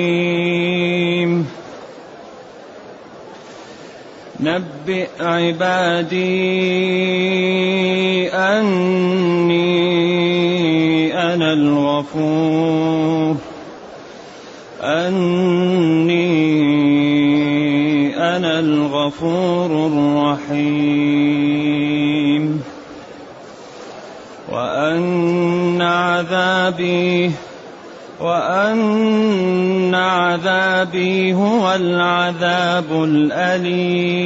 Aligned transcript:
نبئ 4.39 5.07
عبادي 5.20 6.20
أني 8.33 9.63
أنا 11.34 11.54
الغفور. 11.54 13.36
أني 14.81 16.20
أنا 18.18 18.59
الغفور 18.59 19.88
الرحيم. 19.88 21.19
وأن 24.90 25.81
عذابي 25.81 27.31
وأن 28.20 29.95
عذابي 29.95 31.34
هو 31.34 31.75
العذاب 31.75 33.03
الأليم. 33.03 34.17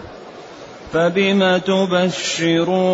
فبم 0.93 1.57
تبشرون 1.57 2.91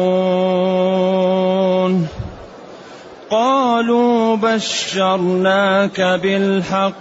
قالوا 3.29 4.35
بشرناك 4.35 6.01
بالحق 6.01 6.93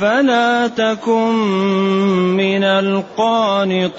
فلا 0.00 0.68
تكن 0.68 1.32
من 2.36 2.64
القانطين 2.64 3.96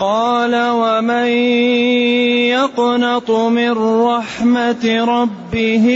قال 0.00 0.54
ومن 0.70 1.28
يقنط 2.48 3.30
من 3.30 4.02
رحمة 4.02 5.04
ربه 5.04 5.86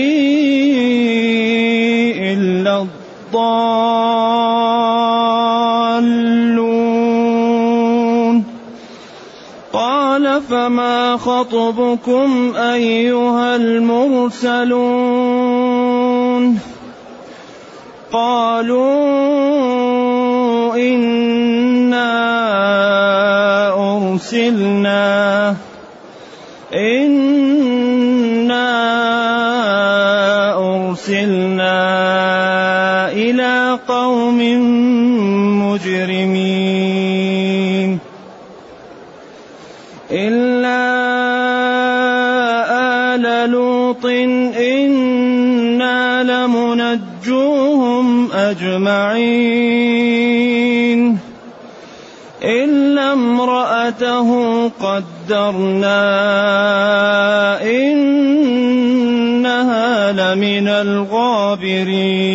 إلا 2.33 3.04
الضالون. 3.35 3.75
قال 9.73 10.43
فما 10.43 11.17
خطبكم 11.17 12.55
أيها 12.57 13.57
المرسلون؟ 13.57 14.95
قالوا 18.13 19.25
إنا 20.77 22.11
أرسلنا 23.75 25.57
إنا 26.75 27.64
قوم 33.89 34.39
مجرمين 35.73 36.85
إلا 40.11 40.85
آل 43.15 43.51
لوط 43.51 44.07
إنا 44.57 46.23
لمنجوهم 46.23 48.07
أجمعين 48.33 49.85
إلا 52.43 53.13
امرأته 53.13 54.29
قدرنا 54.69 56.05
إنها 57.63 59.33
لمن 60.13 60.69
الغابرين 60.69 62.35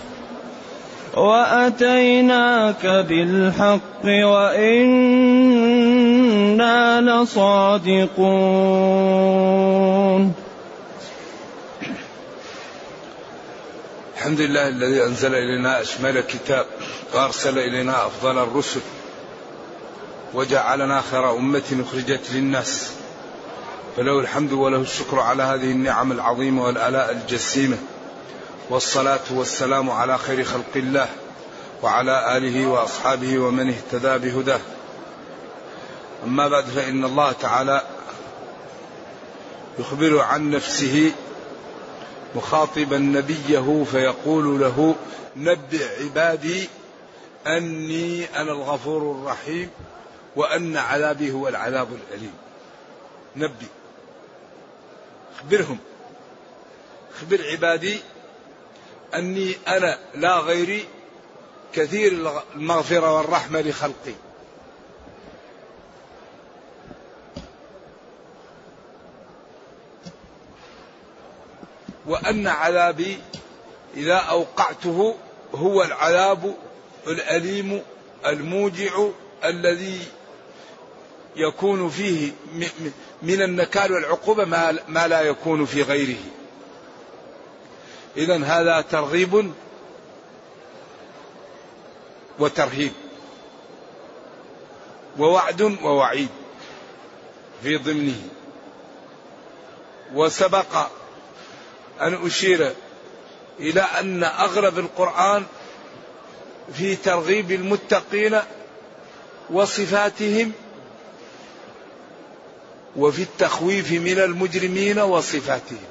وأتيناك 1.17 2.85
بالحق 2.85 4.05
وإنا 4.05 5.41
لصادقون. 7.01 8.11
الحمد 14.17 14.41
لله 14.41 14.67
الذي 14.67 15.03
أنزل 15.03 15.35
إلينا 15.35 15.81
أشمل 15.81 16.17
الكتاب 16.17 16.65
وأرسل 17.13 17.59
إلينا 17.59 18.05
أفضل 18.05 18.37
الرسل 18.37 18.81
وجعلنا 20.33 21.01
خير 21.11 21.31
أمة 21.35 21.83
أخرجت 21.87 22.31
للناس. 22.33 22.91
فله 23.97 24.19
الحمد 24.19 24.51
وله 24.51 24.77
الشكر 24.81 25.19
على 25.19 25.43
هذه 25.43 25.71
النعم 25.71 26.11
العظيمة 26.11 26.63
والآلاء 26.65 27.11
الجسيمة. 27.11 27.77
والصلاة 28.71 29.19
والسلام 29.31 29.89
على 29.89 30.17
خير 30.17 30.43
خلق 30.43 30.75
الله 30.75 31.09
وعلى 31.83 32.37
آله 32.37 32.67
وأصحابه 32.67 33.39
ومن 33.39 33.69
اهتدى 33.69 34.17
بهداه. 34.17 34.59
أما 36.23 36.47
بعد 36.47 36.65
فإن 36.65 37.05
الله 37.05 37.31
تعالى 37.31 37.81
يخبر 39.79 40.19
عن 40.19 40.51
نفسه 40.51 41.11
مخاطبا 42.35 42.97
نبيه 42.97 43.83
فيقول 43.91 44.59
له 44.59 44.95
نبئ 45.35 46.03
عبادي 46.03 46.69
أني 47.47 48.25
أنا 48.41 48.51
الغفور 48.51 49.11
الرحيم 49.11 49.69
وأن 50.35 50.77
عذابي 50.77 51.31
هو 51.31 51.47
العذاب 51.47 51.87
الأليم. 51.93 52.33
نبئ. 53.35 53.67
اخبرهم. 55.35 55.77
اخبر 57.15 57.41
عبادي 57.51 57.99
أني 59.15 59.55
أنا 59.67 59.99
لا 60.15 60.37
غيري 60.37 60.85
كثير 61.73 62.35
المغفرة 62.55 63.15
والرحمة 63.15 63.61
لخلقي. 63.61 64.13
وأن 72.05 72.47
عذابي 72.47 73.17
إذا 73.97 74.15
أوقعته 74.15 75.15
هو 75.55 75.83
العذاب 75.83 76.55
الأليم 77.07 77.81
الموجع 78.25 79.07
الذي 79.45 79.99
يكون 81.35 81.89
فيه 81.89 82.31
من 83.21 83.41
النكال 83.41 83.91
والعقوبة 83.91 84.45
ما 84.87 85.07
لا 85.07 85.21
يكون 85.21 85.65
في 85.65 85.81
غيره. 85.81 86.19
إذا 88.17 88.43
هذا 88.45 88.81
ترغيب 88.81 89.51
وترهيب. 92.39 92.91
ووعد 95.19 95.61
ووعيد 95.61 96.29
في 97.63 97.77
ضمنه. 97.77 98.21
وسبق 100.13 100.89
أن 102.01 102.25
أشير 102.25 102.73
إلى 103.59 103.81
أن 103.81 104.23
أغلب 104.23 104.79
القرآن 104.79 105.45
في 106.73 106.95
ترغيب 106.95 107.51
المتقين 107.51 108.39
وصفاتهم 109.49 110.51
وفي 112.95 113.21
التخويف 113.21 113.91
من 113.91 114.19
المجرمين 114.19 114.99
وصفاتهم. 114.99 115.85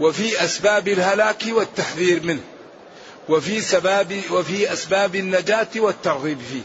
وفي 0.00 0.44
أسباب 0.44 0.88
الهلاك 0.88 1.44
والتحذير 1.48 2.22
منه 2.22 2.42
وفي 3.28 3.60
سباب 3.60 4.20
وفي 4.30 4.72
أسباب 4.72 5.14
النجاة 5.14 5.68
والترغيب 5.76 6.38
فيه. 6.40 6.62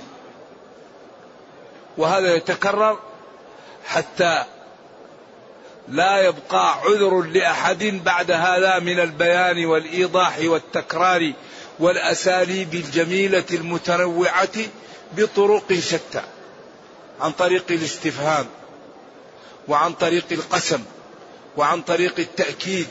وهذا 1.98 2.36
يتكرر 2.36 3.00
حتى 3.86 4.44
لا 5.88 6.22
يبقى 6.22 6.80
عذر 6.82 7.22
لأحد 7.22 7.84
بعد 7.84 8.32
هذا 8.32 8.80
من 8.80 9.00
البيان 9.00 9.66
والإيضاح 9.66 10.40
والتكرار 10.40 11.34
والأساليب 11.80 12.74
الجميلة 12.74 13.44
المتنوعة 13.52 14.58
بطرق 15.18 15.74
شتى 15.74 16.22
عن 17.22 17.32
طريق 17.32 17.66
الاستفهام 17.70 18.46
وعن 19.68 19.94
طريق 19.94 20.26
القسم 20.32 20.84
وعن 21.58 21.82
طريق 21.82 22.14
التأكيد 22.20 22.88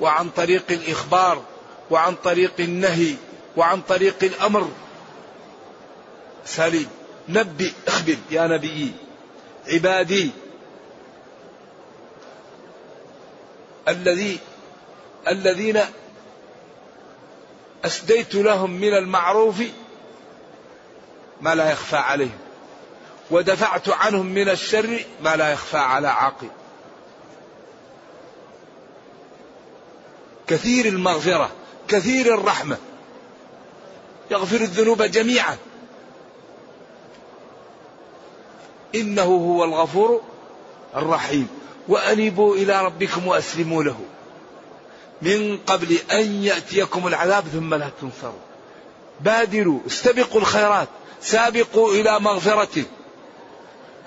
وعن 0.00 0.30
طريق 0.30 0.64
الإخبار 0.70 1.42
وعن 1.90 2.14
طريق 2.14 2.52
النهي 2.60 3.14
وعن 3.56 3.80
طريق 3.80 4.16
الأمر. 4.22 4.70
سليم. 6.44 6.88
نبئ 7.28 7.72
اخبر 7.88 8.16
يا 8.30 8.46
نبيي 8.46 8.92
عبادي. 9.68 10.30
الذي 13.88 14.38
الذين 15.28 15.80
أسديت 17.84 18.34
لهم 18.34 18.70
من 18.70 18.94
المعروف 18.94 19.62
ما 21.40 21.54
لا 21.54 21.72
يخفى 21.72 21.96
عليهم 21.96 22.38
ودفعت 23.30 23.88
عنهم 23.88 24.26
من 24.26 24.48
الشر 24.48 25.04
ما 25.22 25.36
لا 25.36 25.52
يخفى 25.52 25.78
على 25.78 26.08
عاقل 26.08 26.48
كثير 30.46 30.86
المغفرة 30.86 31.50
كثير 31.88 32.34
الرحمة. 32.34 32.78
يغفر 34.30 34.56
الذنوب 34.56 35.02
جميعا. 35.02 35.56
إنه 38.94 39.22
هو 39.22 39.64
الغفور 39.64 40.22
الرحيم. 40.96 41.48
وأنيبوا 41.88 42.56
إلى 42.56 42.84
ربكم 42.84 43.26
وأسلموا 43.26 43.82
له. 43.82 44.00
من 45.22 45.58
قبل 45.66 45.98
أن 46.12 46.42
يأتيكم 46.42 47.06
العذاب 47.06 47.44
ثم 47.48 47.74
لا 47.74 47.90
تنصروا. 48.00 48.44
بادروا 49.20 49.80
استبقوا 49.86 50.40
الخيرات. 50.40 50.88
سابقوا 51.22 51.92
إلى 51.92 52.20
مغفرة 52.20 52.82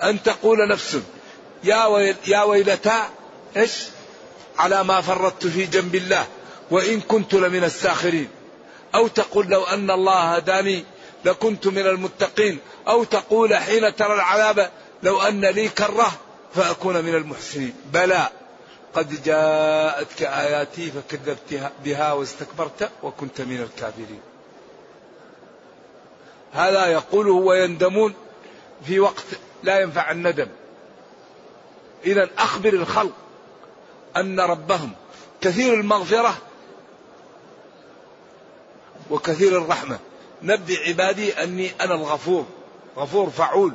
أن 0.02 0.22
تقول 0.22 0.68
نفس. 0.68 1.00
يا 1.64 2.14
يا 2.26 2.42
ويلتا 2.42 3.08
إيش؟ 3.56 3.84
على 4.58 4.84
ما 4.84 5.00
فرطت 5.00 5.46
في 5.46 5.66
جنب 5.66 5.94
الله 5.94 6.26
وإن 6.70 7.00
كنت 7.00 7.34
لمن 7.34 7.64
الساخرين. 7.64 8.28
أو 8.94 9.08
تقول 9.08 9.46
لو 9.46 9.64
أن 9.64 9.90
الله 9.90 10.34
هداني 10.34 10.84
لكنت 11.24 11.66
من 11.66 11.86
المتقين 11.86 12.58
أو 12.88 13.04
تقول 13.04 13.54
حين 13.54 13.96
ترى 13.96 14.14
العذاب 14.14 14.70
لو 15.02 15.22
أن 15.22 15.44
لي 15.44 15.68
كرة 15.68 16.12
فأكون 16.54 17.04
من 17.04 17.14
المحسنين. 17.14 17.74
بلى 17.92 18.28
قد 18.94 19.22
جاءتك 19.22 20.22
آياتي 20.22 20.90
فكذبت 20.90 21.72
بها 21.84 22.12
واستكبرت 22.12 22.90
وكنت 23.02 23.40
من 23.40 23.62
الكافرين 23.62 24.20
هذا 26.52 26.86
يقوله 26.86 27.32
ويندمون 27.32 28.14
في 28.86 29.00
وقت 29.00 29.24
لا 29.62 29.80
ينفع 29.80 30.10
الندم. 30.10 30.48
إذا 32.04 32.28
أخبر 32.38 32.68
الخلق 32.72 33.12
أن 34.16 34.40
ربهم 34.40 34.92
كثير 35.40 35.74
المغفرة 35.74 36.38
وكثير 39.10 39.58
الرحمة. 39.58 39.98
نبي 40.42 40.76
عبادي 40.76 41.42
أني 41.42 41.70
أنا 41.80 41.94
الغفور 41.94 42.46
غفور 42.96 43.30
فعول 43.30 43.74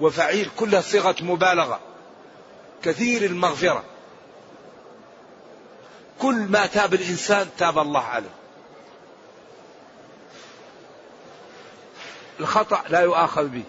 وفعيل 0.00 0.50
كلها 0.56 0.80
صيغة 0.80 1.16
مبالغة. 1.20 1.80
كثير 2.82 3.24
المغفرة. 3.24 3.84
كل 6.18 6.34
ما 6.34 6.66
تاب 6.66 6.94
الإنسان 6.94 7.48
تاب 7.58 7.78
الله 7.78 8.02
عليه. 8.02 8.30
الخطأ 12.40 12.84
لا 12.88 13.00
يؤاخذ 13.00 13.48
به 13.48 13.62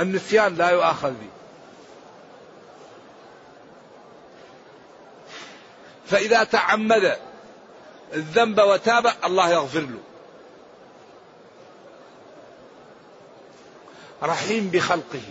النسيان 0.00 0.54
لا 0.54 0.70
يؤاخذ 0.70 1.10
به 1.10 1.41
فإذا 6.12 6.44
تعمد 6.44 7.16
الذنب 8.14 8.60
وتاب 8.60 9.12
الله 9.24 9.50
يغفر 9.50 9.80
له. 9.80 9.98
رحيم 14.22 14.68
بخلقه. 14.68 15.22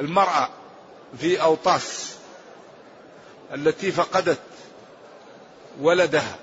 المرأة 0.00 0.48
في 1.18 1.42
أوطاس 1.42 2.16
التي 3.54 3.92
فقدت 3.92 4.38
ولدها 5.80 6.36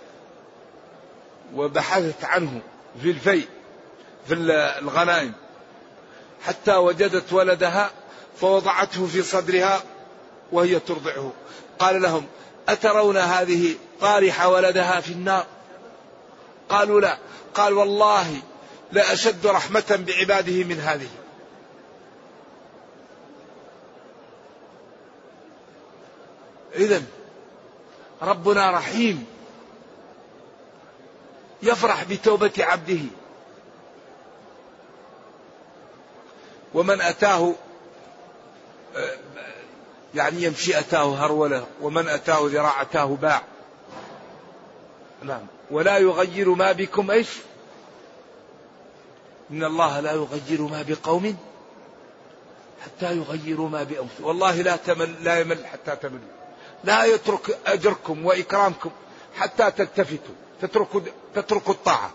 وبحثت 1.55 2.23
عنه 2.23 2.61
في 3.01 3.11
الفيء 3.11 3.47
في 4.27 4.33
الغنائم. 4.81 5.33
حتى 6.43 6.75
وجدت 6.75 7.33
ولدها 7.33 7.91
فوضعته 8.41 9.07
في 9.07 9.23
صدرها 9.23 9.83
وهي 10.51 10.79
ترضعه. 10.79 11.33
قال 11.79 12.01
لهم 12.01 12.25
أترون 12.69 13.17
هذه 13.17 13.75
طارحة 14.01 14.49
ولدها 14.49 15.01
في 15.01 15.11
النار؟ 15.11 15.45
قالوا 16.69 17.01
لا. 17.01 17.17
قال 17.53 17.73
والله 17.73 18.41
لأشد 18.91 19.47
رحمة 19.47 20.05
بعباده 20.07 20.63
من 20.63 20.79
هذه. 20.79 21.09
إذا 26.75 27.03
ربنا 28.21 28.71
رحيم 28.71 29.25
يفرح 31.63 32.03
بتوبة 32.03 32.51
عبده. 32.59 33.01
ومن 36.73 37.01
أتاه 37.01 37.53
يعني 40.15 40.43
يمشي 40.43 40.79
أتاه 40.79 41.25
هرولة 41.25 41.67
ومن 41.81 42.07
أتاه 42.07 42.39
ذراع 42.41 42.81
أتاه 42.81 43.17
باع. 43.21 43.43
نعم. 45.23 45.41
ولا 45.71 45.97
يغير 45.97 46.49
ما 46.49 46.71
بكم 46.71 47.11
إيش؟ 47.11 47.27
إن 49.51 49.63
الله 49.63 49.99
لا 49.99 50.11
يغير 50.11 50.61
ما 50.61 50.85
بقوم 50.87 51.37
حتى 52.83 53.17
يغيروا 53.17 53.69
ما 53.69 53.83
بأنفسهم. 53.83 54.25
والله 54.25 54.61
لا 54.61 54.75
تمل 54.75 55.23
لا 55.23 55.39
يمل 55.39 55.67
حتى 55.67 55.95
تملوا. 55.95 56.37
لا 56.83 57.05
يترك 57.05 57.59
أجركم 57.65 58.25
وإكرامكم 58.25 58.91
حتى 59.35 59.71
تلتفتوا. 59.71 60.35
تتركوا 60.61 61.01
تتركوا 61.35 61.73
الطاعة. 61.73 62.11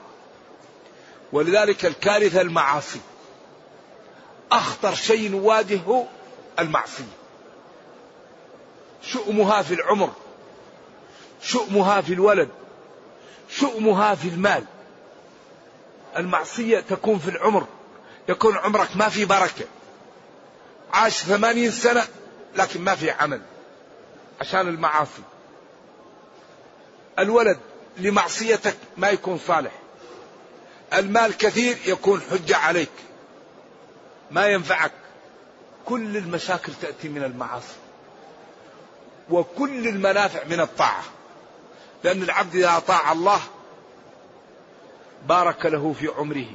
ولذلك 1.33 1.87
الكارثة 1.87 2.41
المعاصي. 2.41 3.01
أخطر 4.53 4.95
شيء 4.95 5.31
نواجهه 5.31 6.07
المعصية. 6.59 7.22
شؤمها 9.03 9.63
في 9.63 9.75
العمر 9.75 10.13
شؤمها 11.43 12.01
في 12.01 12.13
الولد 12.13 12.49
شؤمها 13.51 14.15
في 14.15 14.29
المال. 14.29 14.65
المعصية 16.17 16.81
تكون 16.81 17.19
في 17.19 17.29
العمر 17.29 17.67
يكون 18.29 18.57
عمرك 18.57 18.97
ما 18.97 19.09
في 19.09 19.25
بركة. 19.25 19.65
عاش 20.93 21.23
ثمانين 21.23 21.71
سنة 21.71 22.05
لكن 22.57 22.81
ما 22.81 22.95
في 22.95 23.11
عمل 23.11 23.41
عشان 24.41 24.69
المعاصي. 24.69 25.23
الولد 27.19 27.59
لمعصيتك 27.99 28.77
ما 28.97 29.11
يكون 29.11 29.39
صالح. 29.39 29.73
المال 30.93 31.37
كثير 31.37 31.79
يكون 31.87 32.21
حجة 32.31 32.57
عليك. 32.57 32.91
ما 34.31 34.47
ينفعك. 34.47 34.93
كل 35.87 36.17
المشاكل 36.17 36.73
تأتي 36.83 37.09
من 37.09 37.25
المعاصي. 37.25 37.75
وكل 39.31 39.89
المنافع 39.89 40.45
من 40.45 40.61
الطاعة. 40.61 41.03
لأن 42.05 42.23
العبد 42.23 42.57
إذا 42.57 42.77
أطاع 42.77 43.13
الله 43.13 43.41
بارك 45.29 45.67
له 45.67 45.95
في 46.01 46.09
عمره 46.09 46.47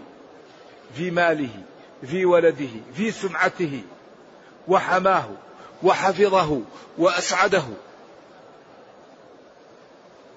في 0.96 1.12
ماله 1.12 1.50
في 2.08 2.26
ولده 2.26 2.70
في 2.96 3.12
سمعته 3.12 3.82
وحماه 4.68 5.30
وحفظه 5.84 6.62
وأسعده. 6.98 7.64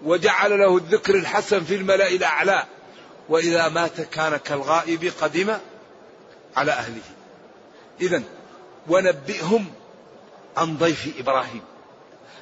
وجعل 0.04 0.58
له 0.58 0.76
الذكر 0.76 1.14
الحسن 1.14 1.64
في 1.64 1.74
الملأ 1.74 2.08
الأعلى. 2.08 2.64
وإذا 3.28 3.68
مات 3.68 4.00
كان 4.00 4.36
كالغائب 4.36 5.12
قدم 5.20 5.56
على 6.56 6.72
أهله. 6.72 7.02
إذا 8.00 8.22
ونبئهم 8.88 9.66
عن 10.56 10.76
ضيف 10.76 11.18
إبراهيم. 11.18 11.62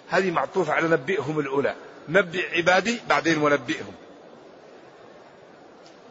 هذه 0.08 0.30
معطوفة 0.30 0.72
على 0.72 0.88
نبئهم 0.88 1.38
الأولى. 1.38 1.74
نبئ 2.08 2.56
عبادي 2.56 3.00
بعدين 3.08 3.38
ونبئهم. 3.38 3.94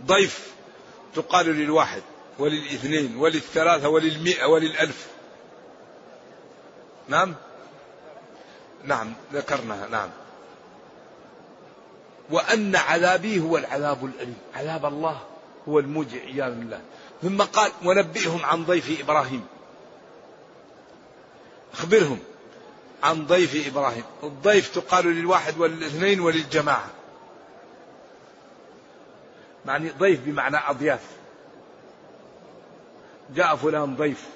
ضيف 0.06 0.54
تقال 1.16 1.46
للواحد 1.46 2.02
وللإثنين 2.40 3.16
وللثلاثة 3.16 3.90
وللمئة 3.90 4.46
وللألف. 4.46 5.08
نعم؟ 7.08 7.36
نعم 8.84 9.14
ذكرناها 9.34 9.88
نعم. 9.88 10.10
وأن 12.30 12.76
عذابي 12.76 13.40
هو 13.40 13.58
العذاب 13.58 14.06
الأليم. 14.06 14.38
عذاب 14.56 14.86
الله 14.86 15.22
هو 15.68 15.80
الموجع 15.80 16.20
عياذا 16.20 16.50
بالله. 16.50 16.82
ثم 17.22 17.42
قال 17.42 17.72
ونبئهم 17.84 18.46
عن 18.46 18.66
ضيف 18.66 19.00
إبراهيم. 19.02 19.46
أخبرهم. 21.74 22.20
عن 23.04 23.26
ضيف 23.26 23.68
إبراهيم. 23.68 24.04
الضيف 24.24 24.76
تقال 24.76 25.06
للواحد 25.06 25.60
وللاثنين 25.60 26.20
وللجماعة. 26.20 26.90
معني 29.66 29.90
ضيف 29.90 30.20
بمعنى 30.26 30.58
أضياف. 30.58 31.04
جاء 33.36 33.56
فلان 33.56 33.96
ضيف. 33.96 34.28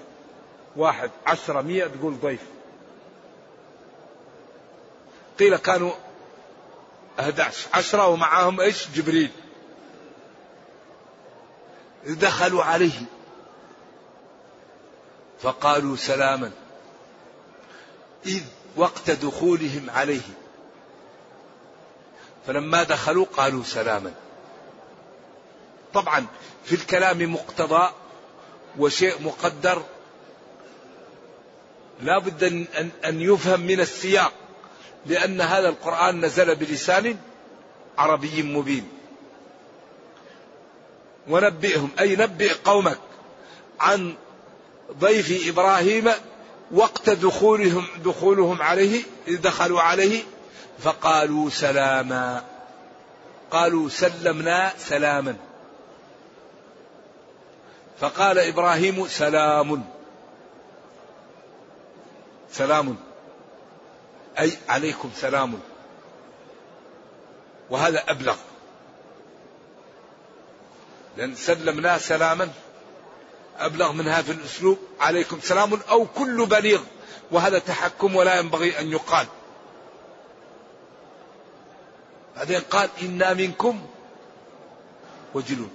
واحد 0.75 1.11
عشرة 1.25 1.61
مية 1.61 1.85
تقول 1.85 2.19
ضيف. 2.19 2.41
قيل 5.39 5.57
كانوا 5.57 5.91
11 7.19 7.67
عشرة 7.73 8.07
ومعهم 8.07 8.59
إيش؟ 8.59 8.87
جبريل. 8.95 9.31
دخلوا 12.07 12.63
عليه. 12.63 13.01
فقالوا 15.41 15.95
سلاما. 15.95 16.51
إذ 18.25 18.41
وقت 18.75 19.11
دخولهم 19.11 19.89
عليه. 19.89 20.29
فلما 22.47 22.83
دخلوا 22.83 23.25
قالوا 23.37 23.63
سلاما. 23.63 24.13
طبعا 25.93 26.25
في 26.65 26.75
الكلام 26.75 27.33
مقتضى 27.33 27.89
وشيء 28.79 29.21
مقدر. 29.21 29.83
لا 32.01 32.19
بد 32.19 32.43
أن 33.05 33.21
يفهم 33.21 33.61
من 33.61 33.79
السياق 33.79 34.33
لأن 35.05 35.41
هذا 35.41 35.69
القرآن 35.69 36.25
نزل 36.25 36.55
بلسان 36.55 37.17
عربي 37.97 38.43
مبين. 38.43 38.89
ونبئهم 41.29 41.89
أي 41.99 42.15
نبئ 42.15 42.53
قومك 42.53 42.99
عن 43.79 44.15
ضيف 44.99 45.47
إبراهيم 45.47 46.11
وقت 46.73 47.09
دخولهم 47.09 47.87
دخولهم 48.05 48.61
عليه 48.61 49.03
إذ 49.27 49.41
دخلوا 49.41 49.81
عليه 49.81 50.23
فقالوا 50.83 51.49
سلاما. 51.49 52.43
قالوا 53.51 53.89
سلمنا 53.89 54.73
سلاما. 54.77 55.35
فقال 57.99 58.39
إبراهيم 58.39 59.07
سلام. 59.07 59.85
سلام. 62.51 62.97
أي 64.39 64.51
عليكم 64.69 65.11
سلام. 65.15 65.59
وهذا 67.69 68.03
أبلغ. 68.07 68.35
لأن 71.17 71.35
سلمنا 71.35 71.97
سلاما. 71.97 72.49
أبلغ 73.57 73.91
منها 73.91 74.21
في 74.21 74.31
الأسلوب. 74.31 74.79
عليكم 74.99 75.39
سلام 75.43 75.79
أو 75.89 76.05
كل 76.05 76.45
بليغ. 76.45 76.81
وهذا 77.31 77.59
تحكم 77.59 78.15
ولا 78.15 78.39
ينبغي 78.39 78.79
أن 78.79 78.91
يقال. 78.91 79.27
بعدين 82.35 82.59
قال 82.59 82.89
إنا 83.01 83.33
منكم 83.33 83.81
وجلون. 85.33 85.71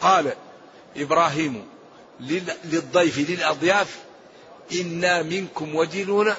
قال 0.00 0.32
إبراهيم 0.96 1.68
للضيف 2.64 3.30
للأضياف 3.30 3.98
إنا 4.72 5.22
منكم 5.22 5.74
وجلون. 5.74 6.34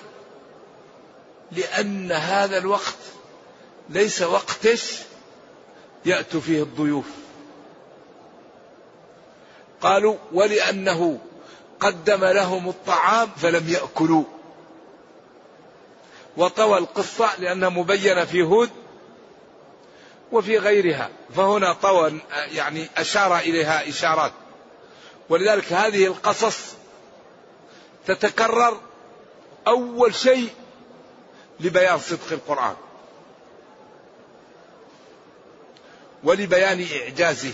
لأن 1.52 2.12
هذا 2.12 2.58
الوقت 2.58 2.98
ليس 3.90 4.22
وقت 4.22 4.68
يأتي 6.06 6.42
فيه 6.42 6.64
الضيوف. 6.64 7.06
قالوا 9.82 10.16
ولأنه 10.34 11.20
قدم 11.80 12.26
لهم 12.26 12.70
الطعام 12.70 13.30
فلم 13.38 13.70
يأكلوا. 13.70 14.24
وطوى 16.38 16.78
القصة 16.78 17.40
لأنها 17.40 17.70
مبينة 17.70 18.26
في 18.26 18.42
هود 18.42 18.70
وفي 20.32 20.58
غيرها. 20.58 21.10
فهنا 21.36 21.74
طوى 21.74 22.20
يعني 22.52 22.88
أشار 22.98 23.38
إليها 23.38 23.90
إشارات. 23.90 24.32
ولذلك 25.30 25.74
هذه 25.74 26.06
القصص 26.06 26.74
تتكرر 28.06 28.80
أول 29.68 30.16
شيء 30.16 30.50
لبيان 31.60 32.00
صدق 32.00 32.32
القرآن. 32.32 32.76
ولبيان 36.24 36.88
إعجازه. 37.02 37.54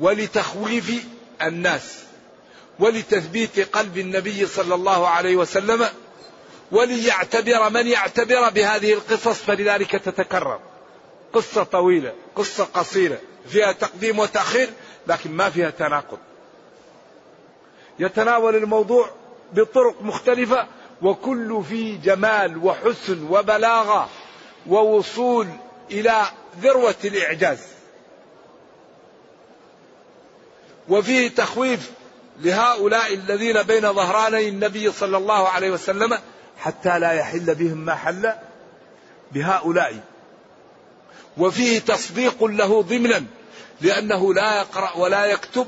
ولتخويف 0.00 1.04
الناس 1.42 2.04
ولتثبيت 2.78 3.76
قلب 3.76 3.98
النبي 3.98 4.46
صلى 4.46 4.74
الله 4.74 5.08
عليه 5.08 5.36
وسلم 5.36 5.88
وليعتبر 6.72 7.70
من 7.70 7.86
يعتبر 7.86 8.50
بهذه 8.50 8.92
القصص 8.92 9.42
فلذلك 9.42 9.90
تتكرر. 9.90 10.60
قصة 11.32 11.62
طويلة 11.62 12.12
قصة 12.36 12.64
قصيرة 12.64 13.18
فيها 13.48 13.72
تقديم 13.72 14.18
وتأخير 14.18 14.70
لكن 15.06 15.30
ما 15.30 15.50
فيها 15.50 15.70
تناقض. 15.70 16.18
يتناول 17.98 18.56
الموضوع 18.56 19.10
بطرق 19.52 20.02
مختلفة 20.02 20.66
وكل 21.02 21.62
فيه 21.68 22.00
جمال 22.00 22.64
وحسن 22.64 23.26
وبلاغة 23.30 24.08
ووصول 24.66 25.46
إلى 25.90 26.22
ذروة 26.60 26.94
الإعجاز. 27.04 27.73
وفيه 30.88 31.28
تخويف 31.28 31.90
لهؤلاء 32.40 33.14
الذين 33.14 33.62
بين 33.62 33.92
ظهراني 33.92 34.48
النبي 34.48 34.92
صلى 34.92 35.16
الله 35.16 35.48
عليه 35.48 35.70
وسلم 35.70 36.18
حتى 36.58 36.98
لا 36.98 37.12
يحل 37.12 37.54
بهم 37.54 37.78
ما 37.78 37.94
حل 37.94 38.32
بهؤلاء. 39.32 40.00
وفيه 41.38 41.78
تصديق 41.78 42.44
له 42.44 42.82
ضمنا 42.82 43.24
لأنه 43.80 44.34
لا 44.34 44.58
يقرأ 44.58 44.96
ولا 44.96 45.24
يكتب 45.26 45.66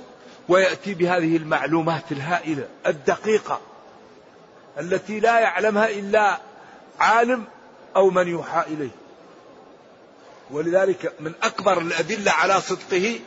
ويأتي 0.49 0.95
بهذه 0.95 1.37
المعلومات 1.37 2.13
الهائلة 2.13 2.69
الدقيقة 2.87 3.61
التي 4.81 5.21
لا 5.21 5.39
يعلمها 5.41 5.89
إلا 5.91 6.39
عالم 7.01 7.45
أو 7.97 8.11
من 8.11 8.29
يوحى 8.29 8.65
إليه. 8.67 8.91
ولذلك 10.51 11.13
من 11.21 11.33
أكبر 11.43 11.79
الأدلة 11.79 12.33
على 12.33 12.61
صدقه 12.61 13.19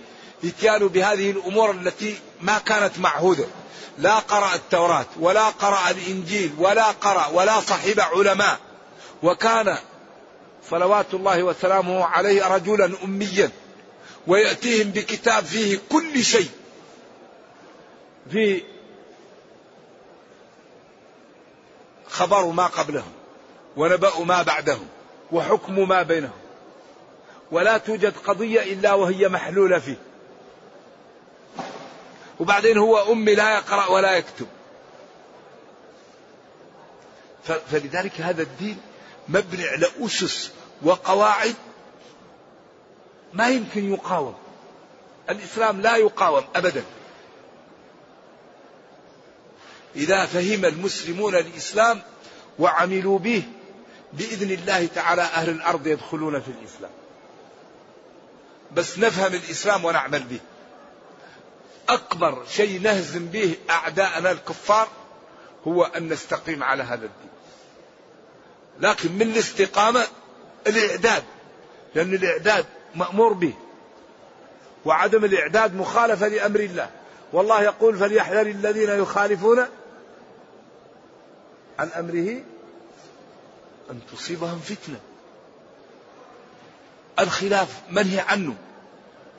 إتيان 0.43 0.87
بهذه 0.87 1.31
الأمور 1.31 1.71
التي 1.71 2.19
ما 2.41 2.59
كانت 2.59 2.99
معهودة. 2.99 3.45
لا 3.97 4.19
قرأ 4.19 4.55
التوراة 4.55 5.05
ولا 5.19 5.49
قرأ 5.49 5.89
الإنجيل 5.89 6.51
ولا 6.57 6.91
قرأ 6.91 7.27
ولا 7.27 7.59
صحب 7.59 7.99
علماء. 7.99 8.59
وكان 9.23 9.77
صلوات 10.69 11.13
الله 11.13 11.43
وسلامه 11.43 12.05
عليه 12.05 12.47
رجلا 12.47 12.91
أميا. 13.03 13.49
ويأتيهم 14.27 14.89
بكتاب 14.89 15.45
فيه 15.45 15.79
كل 15.89 16.23
شيء. 16.23 16.49
في 18.31 18.63
خبر 22.09 22.45
ما 22.45 22.65
قبلهم 22.65 23.11
ونبأ 23.77 24.19
ما 24.19 24.41
بعدهم 24.41 24.87
وحكم 25.31 25.89
ما 25.89 26.03
بينهم. 26.03 26.39
ولا 27.51 27.77
توجد 27.77 28.13
قضية 28.27 28.73
إلا 28.73 28.93
وهي 28.93 29.29
محلولة 29.29 29.79
فيه. 29.79 30.08
وبعدين 32.39 32.77
هو 32.77 33.11
أمي 33.11 33.35
لا 33.35 33.53
يقرأ 33.53 33.87
ولا 33.87 34.15
يكتب. 34.15 34.47
فلذلك 37.71 38.21
هذا 38.21 38.41
الدين 38.41 38.77
مبني 39.27 39.67
على 39.67 39.87
أسس 39.99 40.51
وقواعد 40.81 41.55
ما 43.33 43.49
يمكن 43.49 43.93
يقاوم. 43.93 44.35
الإسلام 45.29 45.81
لا 45.81 45.95
يقاوم 45.95 46.43
أبدا. 46.55 46.83
إذا 49.95 50.25
فهم 50.25 50.65
المسلمون 50.65 51.35
الإسلام 51.35 52.01
وعملوا 52.59 53.19
به 53.19 53.43
بإذن 54.13 54.51
الله 54.51 54.85
تعالى 54.95 55.21
أهل 55.21 55.49
الأرض 55.49 55.87
يدخلون 55.87 56.41
في 56.41 56.51
الإسلام. 56.61 56.91
بس 58.71 58.99
نفهم 58.99 59.33
الإسلام 59.33 59.85
ونعمل 59.85 60.23
به. 60.23 60.39
أكبر 61.93 62.45
شيء 62.49 62.81
نهزم 62.81 63.25
به 63.25 63.55
أعداءنا 63.69 64.31
الكفار 64.31 64.87
هو 65.67 65.83
أن 65.83 66.09
نستقيم 66.09 66.63
على 66.63 66.83
هذا 66.83 67.05
الدين. 67.05 67.29
لكن 68.79 69.11
من 69.11 69.21
الاستقامة؟ 69.21 70.07
الإعداد. 70.67 71.23
لأن 71.95 72.13
الإعداد 72.13 72.65
مأمور 72.95 73.33
به. 73.33 73.53
وعدم 74.85 75.25
الإعداد 75.25 75.75
مخالفة 75.75 76.27
لأمر 76.27 76.59
الله. 76.59 76.89
والله 77.33 77.61
يقول 77.61 77.97
فليحذر 77.97 78.41
الذين 78.41 78.89
يخالفون 78.89 79.65
عن 81.79 81.87
أمره 81.87 82.41
أن 83.91 83.99
تصيبهم 84.13 84.59
فتنة. 84.59 84.99
الخلاف 87.19 87.81
منهي 87.89 88.19
عنه. 88.19 88.55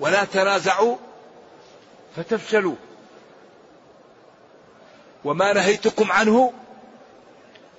ولا 0.01 0.25
تنازعوا 0.25 0.97
فتفشلوا. 2.17 2.77
وما 5.25 5.53
نهيتكم 5.53 6.13
عنه 6.13 6.53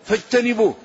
فاجتنبوه. 0.06 0.76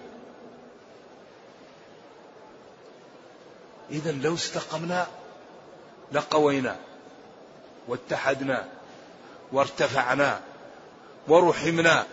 إذا 3.90 4.12
لو 4.12 4.34
استقمنا 4.34 5.06
لقوينا 6.12 6.76
واتحدنا 7.88 8.68
وارتفعنا 9.52 10.40
ورحمنا 11.28 12.06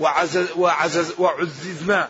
وعزز 0.00 0.52
وعزز 0.52 1.14
وعززنا 1.18 2.08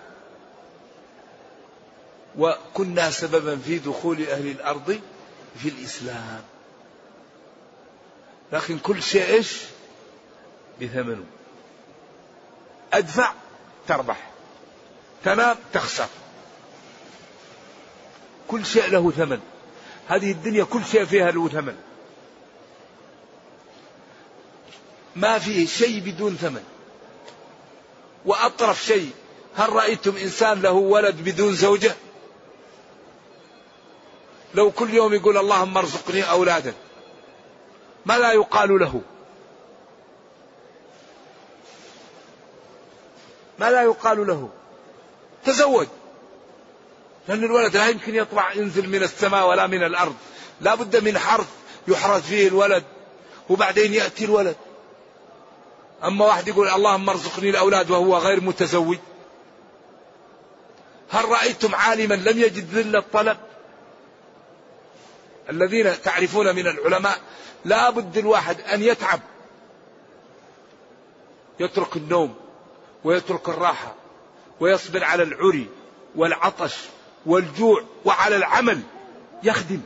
وكنا 2.38 3.10
سببا 3.10 3.56
في 3.56 3.78
دخول 3.78 4.22
أهل 4.22 4.46
الأرض 4.46 5.00
في 5.56 5.68
الإسلام. 5.68 6.42
لكن 8.52 8.78
كل 8.78 9.02
شيء 9.02 9.26
إيش؟ 9.26 9.56
بثمنه. 10.82 11.24
أدفع 12.92 13.32
تربح. 13.88 14.30
تنام 15.24 15.56
تخسر. 15.72 16.08
كل 18.48 18.66
شيء 18.66 18.86
له 18.86 19.10
ثمن. 19.10 19.40
هذه 20.08 20.30
الدنيا 20.30 20.64
كل 20.64 20.84
شيء 20.84 21.04
فيها 21.04 21.30
له 21.30 21.48
ثمن. 21.48 21.76
ما 25.16 25.38
فيه 25.38 25.66
شيء 25.66 26.00
بدون 26.00 26.36
ثمن. 26.36 26.64
وأطرف 28.24 28.84
شيء 28.84 29.10
هل 29.56 29.72
رأيتم 29.72 30.16
إنسان 30.16 30.62
له 30.62 30.72
ولد 30.72 31.16
بدون 31.24 31.54
زوجة؟ 31.54 31.96
لو 34.54 34.70
كل 34.70 34.94
يوم 34.94 35.14
يقول 35.14 35.36
اللهم 35.36 35.76
ارزقني 35.76 36.30
أولادا. 36.30 36.74
ما 38.06 38.18
لا 38.18 38.32
يقال 38.32 38.78
له. 38.78 39.00
ما 43.58 43.70
لا 43.70 43.82
يقال 43.82 44.26
له. 44.26 44.48
تزوج. 45.44 45.86
لأن 47.28 47.44
الولد 47.44 47.76
لا 47.76 47.88
يمكن 47.88 48.14
يطلع 48.14 48.52
ينزل 48.52 48.88
من 48.88 49.02
السماء 49.02 49.48
ولا 49.48 49.66
من 49.66 49.82
الأرض. 49.82 50.16
لا 50.60 50.74
بد 50.74 50.96
من 51.04 51.18
حرث 51.18 51.48
يحرث 51.88 52.26
فيه 52.26 52.48
الولد 52.48 52.84
وبعدين 53.48 53.94
يأتي 53.94 54.24
الولد. 54.24 54.56
أما 56.04 56.26
واحد 56.26 56.48
يقول 56.48 56.68
اللهم 56.68 57.08
ارزقني 57.08 57.50
الأولاد 57.50 57.90
وهو 57.90 58.16
غير 58.16 58.40
متزوج. 58.40 58.98
هل 61.10 61.24
رأيتم 61.24 61.74
عالما 61.74 62.14
لم 62.14 62.38
يجد 62.38 62.74
ذل 62.74 62.96
الطلب؟ 62.96 63.36
الذين 65.50 66.02
تعرفون 66.02 66.56
من 66.56 66.66
العلماء 66.66 67.20
لا 67.64 67.90
بد 67.90 68.18
الواحد 68.18 68.60
أن 68.60 68.82
يتعب. 68.82 69.20
يترك 71.60 71.96
النوم 71.96 72.34
ويترك 73.04 73.48
الراحة 73.48 73.94
ويصبر 74.60 75.04
على 75.04 75.22
العري 75.22 75.66
والعطش 76.16 76.76
والجوع 77.26 77.82
وعلى 78.04 78.36
العمل. 78.36 78.80
يخدم. 79.42 79.80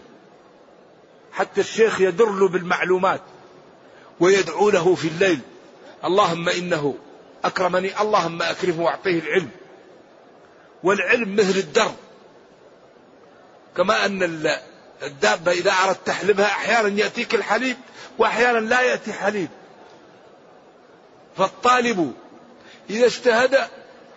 حتى 1.33 1.61
الشيخ 1.61 2.01
يدر 2.01 2.31
له 2.31 2.49
بالمعلومات 2.49 3.21
ويدعو 4.21 4.71
له 4.71 4.95
في 4.95 5.09
الليل. 5.09 5.41
اللهم 6.05 6.49
إنه 6.49 6.95
أكرمني 7.45 8.01
اللهم 8.01 8.43
أكرمه 8.43 8.83
وأعطيه 8.83 9.19
العلم. 9.19 9.51
والعلم 10.83 11.37
مثل 11.37 11.59
الدر. 11.59 11.93
كما 13.77 14.07
أن 14.07 14.23
الدابة 15.03 15.53
إذا 15.53 15.73
أردت 15.73 16.07
تحلبها 16.07 16.47
أحيانا 16.47 16.89
يأتيك 17.01 17.35
الحليب 17.35 17.77
وأحيانا 18.19 18.59
لا 18.59 18.81
يأتي 18.81 19.13
حليب. 19.13 19.49
فالطالب 21.37 22.15
إذا 22.91 23.07
اجتهد 23.07 23.69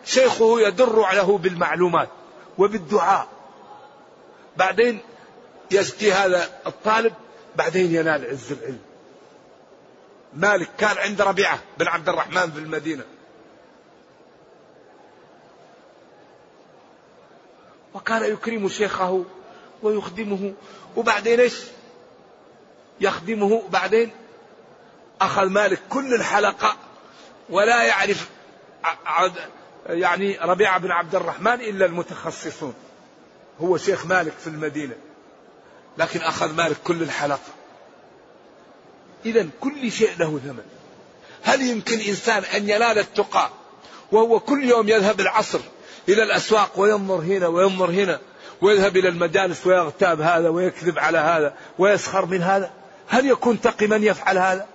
شيخه 0.06 0.62
يدر 0.62 1.14
له 1.14 1.38
بالمعلومات 1.38 2.10
وبالدعاء. 2.58 3.28
بعدين 4.58 5.00
يزكي 5.72 6.14
هذا 6.14 6.50
الطالب 6.68 7.14
بعدين 7.56 7.96
ينال 7.96 8.26
عز 8.26 8.52
العلم. 8.52 8.80
مالك 10.34 10.70
كان 10.78 10.98
عند 10.98 11.22
ربيعة 11.22 11.60
بن 11.78 11.88
عبد 11.88 12.10
الرحمن 12.10 12.52
في 12.52 12.60
المدينة. 12.60 13.04
وكان 17.94 18.24
يكرم 18.24 18.70
شيخه 18.70 19.26
ويخدمه 19.84 20.54
وبعدين 20.96 21.40
إيش؟ 21.40 21.56
يخدمه. 23.02 23.64
بعدين 23.70 24.12
أخذ 25.22 25.46
مالك 25.46 25.80
كل 25.90 26.14
الحلقة 26.14 26.76
ولا 27.50 27.84
يعرف 27.84 28.30
يعني 29.86 30.38
ربيعة 30.42 30.80
بن 30.80 30.92
عبد 30.92 31.16
الرحمن 31.16 31.54
إلا 31.54 31.86
المتخصصون. 31.86 32.74
هو 33.62 33.78
شيخ 33.78 34.06
مالك 34.06 34.34
في 34.40 34.48
المدينة. 34.48 34.96
لكن 35.98 36.22
أخذ 36.22 36.54
مالك 36.54 36.78
كل 36.84 37.02
الحلقة. 37.02 37.54
إذا 39.26 39.48
كل 39.60 39.92
شيء 39.92 40.18
له 40.20 40.40
ثمن. 40.44 40.66
هل 41.44 41.62
يمكن 41.62 42.00
إنسان 42.00 42.44
أن 42.44 42.70
ينال 42.70 43.00
التقى 43.00 43.50
وهو 44.12 44.40
كل 44.40 44.64
يوم 44.64 44.90
يذهب 44.90 45.20
العصر 45.20 45.60
إلى 46.10 46.24
الأسواق 46.24 46.80
وينظر 46.80 47.20
هنا 47.20 47.48
وينظر 47.48 47.90
هنا 47.90 48.20
ويذهب 48.62 48.98
إلى 48.98 49.10
المجالس 49.10 49.68
ويغتاب 49.68 50.22
هذا 50.22 50.50
ويكذب 50.50 51.00
على 51.00 51.18
هذا 51.18 51.54
ويسخر 51.80 52.26
من 52.26 52.42
هذا. 52.42 52.72
هل 53.08 53.26
يكون 53.26 53.62
تقي 53.62 53.88
من 53.88 54.04
يفعل 54.04 54.38
هذا؟ 54.38 54.68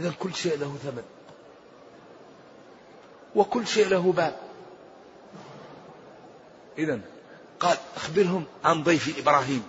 إذا 0.00 0.12
كل 0.18 0.34
شيء 0.34 0.58
له 0.58 0.76
ثمن. 0.82 1.02
وكل 3.34 3.66
شيء 3.66 3.88
له 3.88 4.12
باب. 4.12 4.36
إذا 6.78 7.00
قال 7.60 7.76
أخبرهم 7.96 8.44
عن 8.64 8.82
ضيف 8.82 9.18
إبراهيم. 9.18 9.62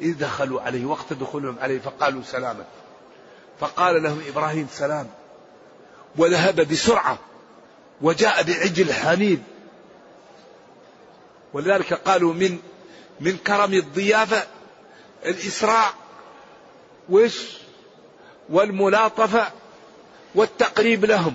إذ 0.00 0.18
دخلوا 0.18 0.60
عليه 0.60 0.86
وقت 0.86 1.12
دخولهم 1.12 1.58
عليه 1.58 1.78
فقالوا 1.78 2.22
سلاما. 2.22 2.64
فقال 3.60 4.02
لهم 4.02 4.22
إبراهيم 4.28 4.68
سلام. 4.72 5.06
وذهب 6.16 6.60
بسرعة. 6.60 7.18
وجاء 8.02 8.42
بعجل 8.42 8.92
حنيذ 8.92 9.38
ولذلك 11.52 11.92
قالوا 11.94 12.34
من 12.34 12.58
من 13.20 13.36
كرم 13.36 13.74
الضيافة 13.74 14.46
الإسراع 15.26 15.90
وش؟ 17.08 17.56
والملاطفة 18.48 19.46
والتقريب 20.34 21.04
لهم. 21.04 21.34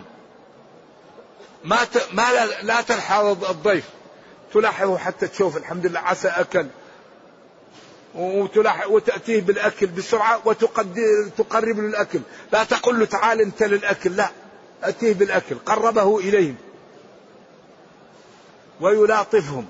ما 1.63 1.84
ت... 1.84 2.13
ما 2.13 2.32
لا, 2.34 2.62
لا 2.62 2.82
تلحظ 2.82 3.45
الضيف. 3.45 3.89
تلاحظه 4.54 4.97
حتى 4.97 5.28
تشوف 5.28 5.58
الحمد 5.58 5.86
لله 5.86 5.99
عسى 5.99 6.28
أكل. 6.28 6.67
وتلاحظ 8.15 8.91
وتأتيه 8.91 9.41
بالأكل 9.41 9.88
بسرعة 9.88 10.41
وتقدر 10.45 11.30
تقرب 11.38 11.80
له 11.80 11.88
الأكل. 11.88 12.19
لا 12.54 12.63
تقول 12.63 12.99
له 12.99 13.06
تعال 13.06 13.41
أنت 13.41 13.63
للأكل 13.63 14.15
لا. 14.15 14.30
أتيه 14.89 15.13
بالأكل 15.13 15.55
قربه 15.55 16.19
إليهم 16.19 16.55
ويلاطفهم. 18.81 19.67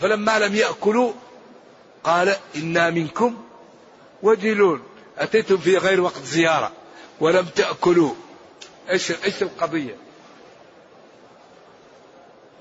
فلما 0.00 0.38
لم 0.38 0.54
يأكلوا 0.54 1.12
قال 2.04 2.36
إنا 2.56 2.90
منكم 2.90 3.44
وجلون. 4.22 4.82
أتيتم 5.18 5.56
في 5.56 5.78
غير 5.78 6.00
وقت 6.00 6.22
زيارة 6.22 6.72
ولم 7.20 7.46
تأكلوا. 7.46 8.14
إيش 8.90 9.10
إيش 9.24 9.42
القضية؟ 9.42 9.96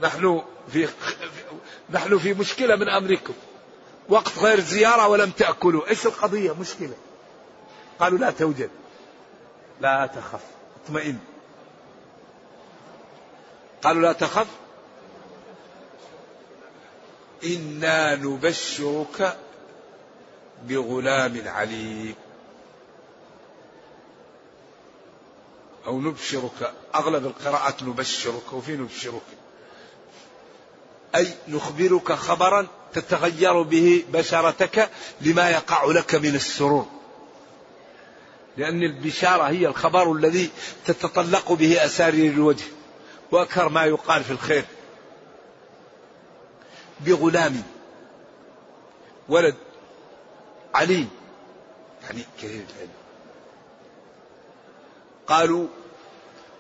نحن 0.02 0.42
في 0.72 0.88
نحن 1.90 2.18
في 2.18 2.34
مشكلة 2.34 2.76
من 2.76 2.90
أمركم. 2.90 3.34
وقت 4.10 4.40
غير 4.40 4.60
زيارة 4.60 5.08
ولم 5.08 5.30
تأكلوا. 5.30 5.90
إيش 5.90 6.06
القضية؟ 6.06 6.52
مشكلة. 6.52 6.94
قالوا 8.00 8.20
لا 8.20 8.32
توجد. 8.32 8.70
لا 9.82 10.06
تخف 10.06 10.44
اطمئن. 10.86 11.18
قالوا 13.84 14.02
لا 14.02 14.14
تخف. 14.14 14.48
إنا 17.44 18.16
نبشرك 18.16 19.38
بغلام 20.64 21.42
عليم. 21.46 22.16
أو 25.88 26.02
نبشرك 26.02 26.74
أغلب 26.96 27.26
القراءات 27.26 27.84
نبشرك 27.84 28.54
وفي 28.54 28.78
نبشرك. 28.78 29.22
أي 31.16 31.34
نخبرك 31.48 32.12
خبرا 32.12 32.68
تتغير 32.94 33.62
به 33.62 34.06
بشرتك 34.14 34.90
لما 35.22 35.50
يقع 35.50 35.86
لك 35.86 36.16
من 36.16 36.36
السرور. 36.36 37.03
لأن 38.58 38.84
البشارة 38.84 39.44
هي 39.44 39.68
الخبر 39.68 40.12
الذي 40.12 40.50
تتطلق 40.86 41.52
به 41.52 41.86
أسارير 41.86 42.32
الوجه 42.32 42.66
وأكثر 43.32 43.70
ما 43.70 43.86
يقال 43.86 44.24
في 44.24 44.32
الخير. 44.32 44.66
بغلام 47.00 47.64
ولد 49.30 49.56
عليم 50.76 51.10
يعني 52.04 52.24
كثير 52.38 52.66
العلم. 52.76 52.90
قالوا 55.28 55.68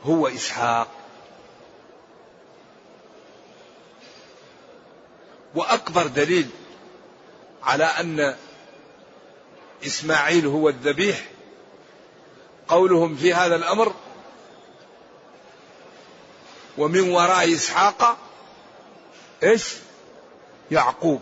هو 0.04 0.28
إسحاق. 0.28 0.88
وأكبر 5.56 6.08
دليل 6.08 6.50
على 7.64 7.84
أن 7.84 8.36
إسماعيل 9.86 10.48
هو 10.48 10.70
الذبيح 10.70 11.33
قولهم 12.68 13.16
في 13.16 13.34
هذا 13.34 13.56
الأمر 13.56 13.94
ومن 16.78 17.10
وراء 17.10 17.54
إسحاق 17.54 18.18
إيش؟ 19.44 19.64
يعقوب. 20.72 21.22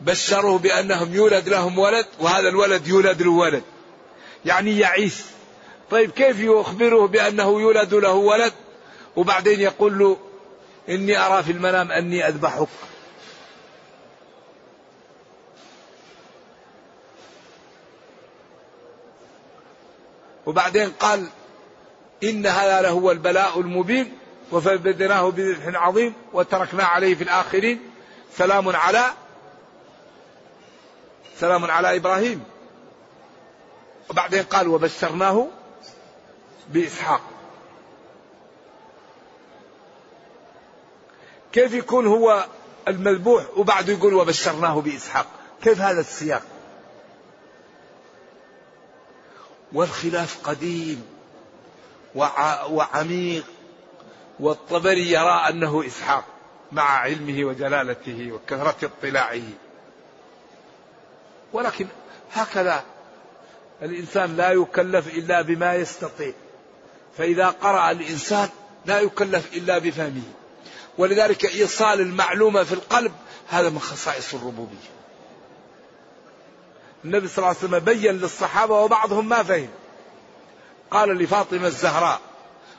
بشروه 0.00 0.58
بأنهم 0.58 1.14
يولد 1.14 1.48
لهم 1.48 1.78
ولد 1.78 2.06
وهذا 2.20 2.48
الولد 2.48 2.86
يولد 2.86 3.22
له 3.22 3.30
ولد 3.30 3.62
يعني 4.44 4.78
يعيش. 4.78 5.14
طيب 5.90 6.10
كيف 6.10 6.40
يخبره 6.40 7.06
بأنه 7.06 7.60
يولد 7.60 7.94
له 7.94 8.12
ولد 8.12 8.52
وبعدين 9.16 9.60
يقول 9.60 9.98
له 9.98 10.16
إني 10.88 11.18
أرى 11.18 11.42
في 11.42 11.52
المنام 11.52 11.92
أني 11.92 12.28
أذبحك؟ 12.28 12.68
وبعدين 20.48 20.90
قال 20.90 21.26
إن 22.22 22.46
هذا 22.46 22.82
لهو 22.82 23.10
البلاء 23.10 23.60
المبين 23.60 24.18
وفبدناه 24.52 25.30
بذبح 25.30 25.82
عظيم 25.82 26.14
وتركنا 26.32 26.84
عليه 26.84 27.14
في 27.14 27.24
الآخرين. 27.24 27.90
سلام 28.36 28.76
على 28.76 29.04
سلام 31.40 31.64
على 31.64 31.96
إبراهيم. 31.96 32.44
وبعدين 34.10 34.42
قال 34.42 34.68
وبشرناه 34.68 35.46
بإسحاق. 36.68 37.20
كيف 41.52 41.74
يكون 41.74 42.06
هو 42.06 42.46
المذبوح 42.88 43.44
وبعده 43.56 43.92
يقول 43.92 44.14
وبشرناه 44.14 44.80
بإسحاق؟ 44.80 45.26
كيف 45.62 45.80
هذا 45.80 46.00
السياق؟ 46.00 46.42
والخلاف 49.72 50.48
قديم 50.48 51.06
وعميق 52.70 53.44
والطبري 54.40 55.10
يرى 55.10 55.44
أنه 55.48 55.86
إسحاق 55.86 56.24
مع 56.72 56.82
علمه 56.82 57.44
وجلالته 57.44 58.32
وكثرة 58.32 58.76
اطلاعه. 58.82 59.42
ولكن 61.52 61.86
هكذا 62.32 62.84
الإنسان 63.82 64.36
لا 64.36 64.52
يكلف 64.52 65.08
إلا 65.16 65.42
بما 65.42 65.74
يستطيع. 65.74 66.32
فإذا 67.18 67.48
قرأ 67.48 67.90
الإنسان 67.90 68.48
لا 68.86 69.00
يكلف 69.00 69.56
إلا 69.56 69.78
بفهمه. 69.78 70.22
ولذلك 70.98 71.44
إيصال 71.44 72.00
المعلومة 72.00 72.64
في 72.64 72.72
القلب 72.72 73.12
هذا 73.48 73.70
من 73.70 73.78
خصائص 73.78 74.34
الربوبية. 74.34 74.97
النبي 77.04 77.28
صلى 77.28 77.38
الله 77.38 77.48
عليه 77.48 77.58
وسلم 77.58 77.78
بين 77.78 78.12
للصحابة 78.12 78.74
وبعضهم 78.74 79.28
ما 79.28 79.42
فهم. 79.42 79.68
قال 80.90 81.08
لفاطمة 81.08 81.66
الزهراء 81.66 82.20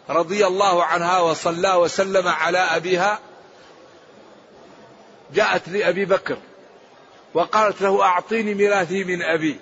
رضي 0.10 0.48
الله 0.48 0.84
عنها 0.84 1.20
وصلى 1.20 1.74
وسلم 1.74 2.28
على 2.28 2.58
أبيها 2.58 3.20
جاءت 5.34 5.70
لأبي 5.70 6.06
بكر 6.06 6.38
وقالت 7.34 7.82
له 7.82 8.04
أعطيني 8.04 8.54
ميراثي 8.54 9.04
من 9.04 9.22
أبي. 9.22 9.60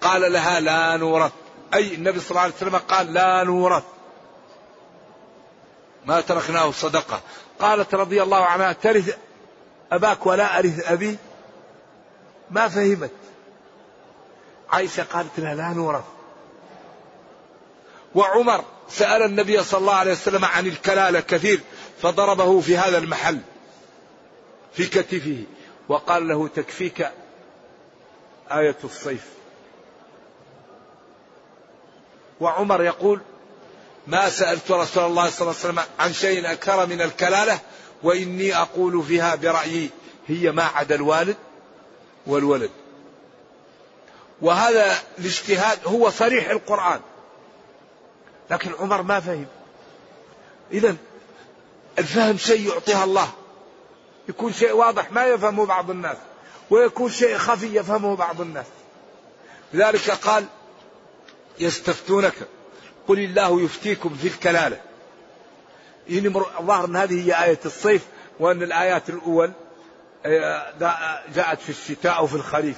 قال 0.00 0.32
لها 0.32 0.60
لا 0.60 0.96
نورث. 0.96 1.32
أي 1.74 1.94
النبي 1.94 2.20
صلى 2.20 2.30
الله 2.30 2.40
عليه 2.40 2.54
وسلم 2.54 2.76
قال 2.76 3.12
لا 3.14 3.44
نورث. 3.44 3.84
ما 6.06 6.20
تركناه 6.20 6.70
صدقة. 6.70 7.20
قالت 7.60 7.94
رضي 7.94 8.22
الله 8.22 8.44
عنها 8.44 8.72
ترث 8.72 9.16
أباك 9.92 10.26
ولا 10.26 10.58
أرث 10.58 10.90
أبي؟ 10.90 11.18
ما 12.50 12.68
فهمت. 12.68 13.10
عائشة 14.70 15.02
قالت 15.02 15.40
لها 15.40 15.54
لا 15.54 15.68
نورث. 15.68 16.04
وعمر 18.14 18.64
سأل 18.88 19.22
النبي 19.22 19.62
صلى 19.62 19.80
الله 19.80 19.94
عليه 19.94 20.12
وسلم 20.12 20.44
عن 20.44 20.66
الكلالة 20.66 21.20
كثير 21.20 21.60
فضربه 22.02 22.60
في 22.60 22.78
هذا 22.78 22.98
المحل 22.98 23.40
في 24.72 24.86
كتفه 24.86 25.44
وقال 25.88 26.28
له 26.28 26.48
تكفيك 26.48 27.10
آية 28.50 28.76
الصيف. 28.84 29.28
وعمر 32.40 32.82
يقول 32.82 33.20
ما 34.06 34.28
سألت 34.28 34.70
رسول 34.70 35.04
الله 35.04 35.30
صلى 35.30 35.40
الله 35.40 35.60
عليه 35.60 35.68
وسلم 35.68 35.80
عن 35.98 36.12
شيء 36.12 36.52
أكثر 36.52 36.86
من 36.86 37.00
الكلالة 37.00 37.58
وإني 38.02 38.56
أقول 38.56 39.02
فيها 39.02 39.34
برأيي 39.34 39.90
هي 40.28 40.52
ما 40.52 40.64
عدا 40.64 40.94
الوالد. 40.94 41.36
والولد. 42.26 42.70
وهذا 44.42 44.94
الاجتهاد 45.18 45.78
هو 45.86 46.10
صريح 46.10 46.50
القرآن. 46.50 47.00
لكن 48.50 48.70
عمر 48.80 49.02
ما 49.02 49.20
فهم. 49.20 49.46
إذا 50.72 50.96
الفهم 51.98 52.36
شيء 52.36 52.68
يعطيها 52.68 53.04
الله. 53.04 53.28
يكون 54.28 54.52
شيء 54.52 54.72
واضح 54.72 55.12
ما 55.12 55.26
يفهمه 55.26 55.66
بعض 55.66 55.90
الناس. 55.90 56.16
ويكون 56.70 57.10
شيء 57.10 57.38
خفي 57.38 57.76
يفهمه 57.76 58.16
بعض 58.16 58.40
الناس. 58.40 58.66
لذلك 59.72 60.10
قال 60.10 60.44
يستفتونك. 61.60 62.34
قل 63.08 63.18
الله 63.18 63.62
يفتيكم 63.62 64.16
في 64.22 64.28
الكلالة. 64.28 64.80
ظهر 66.62 66.84
أن 66.84 66.96
هذه 66.96 67.26
هي 67.26 67.44
آية 67.44 67.60
الصيف 67.64 68.06
وأن 68.40 68.62
الآيات 68.62 69.10
الأول 69.10 69.52
جاءت 71.34 71.60
في 71.60 71.70
الشتاء 71.70 72.16
أو 72.16 72.26
في 72.26 72.34
الخريف 72.34 72.76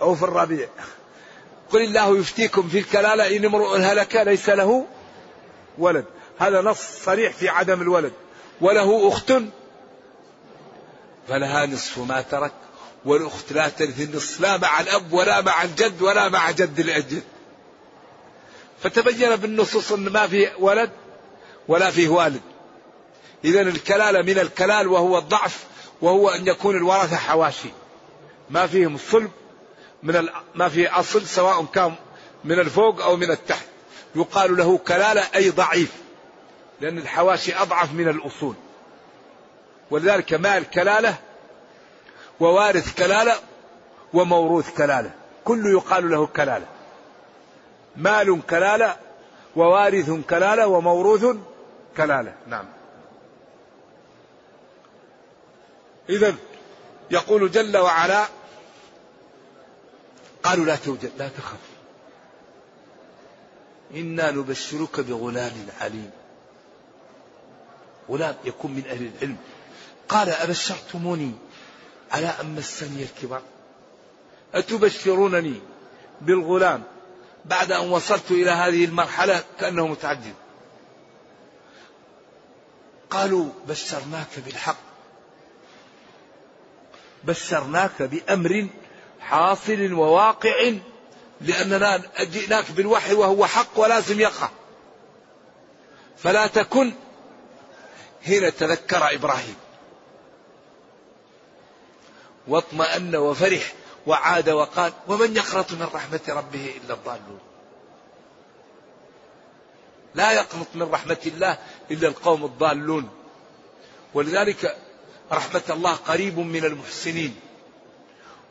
أو 0.00 0.14
في 0.14 0.22
الربيع. 0.22 0.68
قل 1.70 1.82
الله 1.82 2.18
يفتيكم 2.18 2.68
في 2.68 2.78
الكلالة 2.78 3.36
إن 3.36 3.44
امرؤ 3.44 3.76
هلك 3.76 4.16
ليس 4.16 4.48
له 4.48 4.86
ولد. 5.78 6.04
هذا 6.38 6.60
نص 6.60 6.80
صريح 7.04 7.32
في 7.32 7.48
عدم 7.48 7.82
الولد. 7.82 8.12
وله 8.60 9.08
أخت 9.08 9.32
فلها 11.28 11.66
نصف 11.66 11.98
ما 11.98 12.20
ترك 12.20 12.52
والأخت 13.04 13.52
لا 13.52 13.68
ترث 13.68 14.00
النصف 14.00 14.40
لا 14.40 14.56
مع 14.56 14.80
الأب 14.80 15.12
ولا 15.12 15.40
مع 15.40 15.62
الجد 15.62 16.02
ولا 16.02 16.28
مع 16.28 16.50
جد 16.50 16.80
الأجد 16.80 17.22
فتبين 18.82 19.36
بالنصوص 19.36 19.92
أن 19.92 20.08
ما 20.08 20.26
في 20.26 20.50
ولد 20.58 20.90
ولا 21.68 21.90
فيه 21.90 22.08
والد. 22.08 22.40
إذا 23.44 23.60
الكلالة 23.60 24.22
من 24.22 24.38
الكلال 24.38 24.88
وهو 24.88 25.18
الضعف 25.18 25.64
وهو 26.02 26.28
أن 26.28 26.46
يكون 26.46 26.76
الورثة 26.76 27.16
حواشي. 27.16 27.68
ما 28.50 28.66
فيهم 28.66 28.94
الصلب 28.94 29.30
من 30.02 30.28
ما 30.54 30.68
في 30.68 30.88
أصل 30.88 31.26
سواء 31.26 31.64
كان 31.64 31.94
من 32.44 32.60
الفوق 32.60 33.02
أو 33.02 33.16
من 33.16 33.30
التحت. 33.30 33.66
يقال 34.16 34.56
له 34.56 34.78
كلالة 34.78 35.22
أي 35.34 35.50
ضعيف. 35.50 35.92
لأن 36.80 36.98
الحواشي 36.98 37.56
أضعف 37.56 37.92
من 37.92 38.08
الأصول. 38.08 38.54
ولذلك 39.90 40.34
مال 40.34 40.70
كلالة 40.70 41.16
ووارث 42.40 42.94
كلالة 42.94 43.34
وموروث 44.14 44.76
كلالة. 44.76 45.10
كل 45.44 45.72
يقال 45.72 46.10
له 46.10 46.26
كلالة. 46.26 46.66
مال 47.96 48.46
كلالة 48.50 48.96
ووارث 49.56 50.10
كلالة 50.30 50.66
وموروث 50.66 51.36
كلالة. 51.96 52.34
نعم. 52.46 52.75
إذا 56.08 56.34
يقول 57.10 57.50
جل 57.50 57.76
وعلا 57.76 58.26
قالوا 60.42 60.64
لا 60.64 60.76
توجد 60.76 61.12
لا 61.18 61.28
تخف. 61.28 61.58
إنا 63.94 64.30
نبشرك 64.30 65.00
بغلام 65.00 65.66
عليم. 65.80 66.10
غلام 68.10 68.34
يكون 68.44 68.70
من 68.70 68.84
أهل 68.90 69.10
العلم. 69.16 69.36
قال 70.08 70.28
أبشرتموني 70.28 71.32
على 72.12 72.26
أن 72.40 72.54
مسني 72.54 73.02
الكبر 73.02 73.42
أتبشرونني 74.54 75.60
بالغلام 76.20 76.82
بعد 77.44 77.72
أن 77.72 77.88
وصلت 77.88 78.30
إلى 78.30 78.50
هذه 78.50 78.84
المرحلة 78.84 79.44
كأنه 79.60 79.86
متعجب. 79.86 80.34
قالوا 83.10 83.50
بشرناك 83.68 84.38
بالحق. 84.44 84.85
بشرناك 87.26 88.02
بأمر 88.02 88.66
حاصل 89.20 89.92
وواقع 89.92 90.72
لأننا 91.40 92.02
جئناك 92.20 92.70
بالوحي 92.70 93.14
وهو 93.14 93.46
حق 93.46 93.78
ولازم 93.78 94.20
يقع. 94.20 94.48
فلا 96.16 96.46
تكن 96.46 96.92
هنا 98.26 98.50
تذكر 98.50 99.14
إبراهيم. 99.14 99.56
واطمأن 102.48 103.16
وفرح 103.16 103.72
وعاد 104.06 104.50
وقال 104.50 104.92
ومن 105.08 105.36
يقنط 105.36 105.72
من 105.72 105.88
رحمة 105.94 106.20
ربه 106.28 106.74
إلا 106.84 106.94
الضالون. 106.94 107.40
لا 110.14 110.32
يقنط 110.32 110.66
من 110.74 110.82
رحمة 110.82 111.18
الله 111.26 111.58
إلا 111.90 112.08
القوم 112.08 112.44
الضالون. 112.44 113.08
ولذلك 114.14 114.76
رحمة 115.32 115.62
الله 115.70 115.92
قريب 115.92 116.38
من 116.38 116.64
المحسنين. 116.64 117.36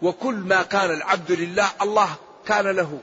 وكل 0.01 0.35
ما 0.35 0.63
كان 0.63 0.91
العبد 0.91 1.31
لله 1.31 1.69
الله 1.81 2.15
كان 2.47 2.67
له. 2.67 2.99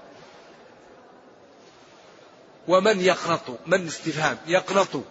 ومن 2.69 3.01
يقنط؟ 3.01 3.59
من 3.67 3.87
استفهام؟ 3.87 4.39
يقنط. 4.47 5.03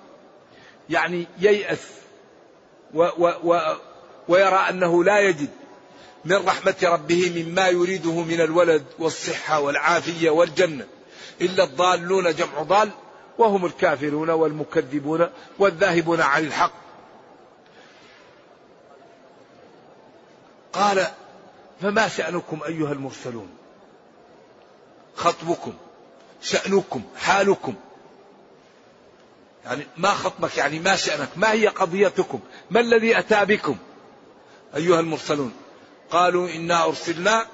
يعني 0.89 1.27
ييأس. 1.39 1.87
و 2.93 3.03
و 3.17 3.33
و 3.43 3.75
ويرى 4.27 4.69
أنه 4.69 5.03
لا 5.03 5.19
يجد. 5.19 5.49
من 6.25 6.35
رحمة 6.35 6.75
ربه 6.83 7.43
مما 7.43 7.67
يريده 7.67 8.21
من 8.21 8.41
الولد 8.41 8.83
والصحة 8.99 9.59
والعافية 9.59 10.29
والجنة. 10.29 10.87
إلا 11.41 11.63
الضالون 11.63 12.35
جمع 12.35 12.61
ضال 12.61 12.89
وهم 13.37 13.65
الكافرون 13.65 14.29
والمكذبون 14.29 15.29
والذاهبون 15.59 16.21
عن 16.21 16.43
الحق. 16.43 16.90
قال 20.73 21.07
فما 21.81 22.07
شأنكم 22.07 22.63
أيها 22.63 22.91
المرسلون؟ 22.91 23.49
خطبكم 25.15 25.73
شأنكم 26.41 27.03
حالكم. 27.17 27.75
يعني 29.65 29.87
ما 29.97 30.09
خطبك 30.09 30.57
يعني 30.57 30.79
ما 30.79 30.95
شأنك 30.95 31.29
ما 31.35 31.51
هي 31.51 31.67
قضيتكم؟ 31.67 32.39
ما 32.71 32.79
الذي 32.79 33.19
أتى 33.19 33.45
بكم؟ 33.45 33.77
أيها 34.75 34.99
المرسلون. 34.99 35.53
قالوا 36.09 36.49
إنا 36.49 36.83
أرسلنا 36.85 37.47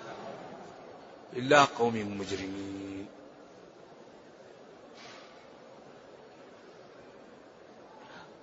إلا 1.33 1.63
قوم 1.63 2.17
مجرمين. 2.19 3.07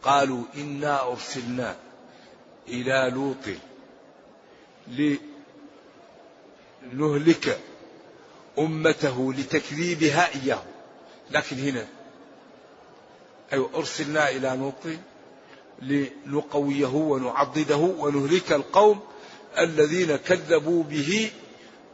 قالوا 0.03 0.45
إنا 0.57 1.09
أرسلنا 1.09 1.77
إلى 2.69 3.11
لوط. 3.15 3.57
لنهلك 6.93 7.59
أمته 8.59 9.33
لتكذيبها 9.33 10.29
إياه. 10.35 10.63
لكن 11.31 11.59
هنا 11.59 11.87
أيوة 13.53 13.71
أرسلنا 13.75 14.31
إلى 14.31 14.49
لوط 14.49 14.97
لنقويه 15.83 16.95
ونعضده 16.95 17.77
ونهلك 17.77 18.53
القوم 18.53 19.01
الذين 19.59 20.17
كذبوا 20.17 20.83
به 20.83 21.31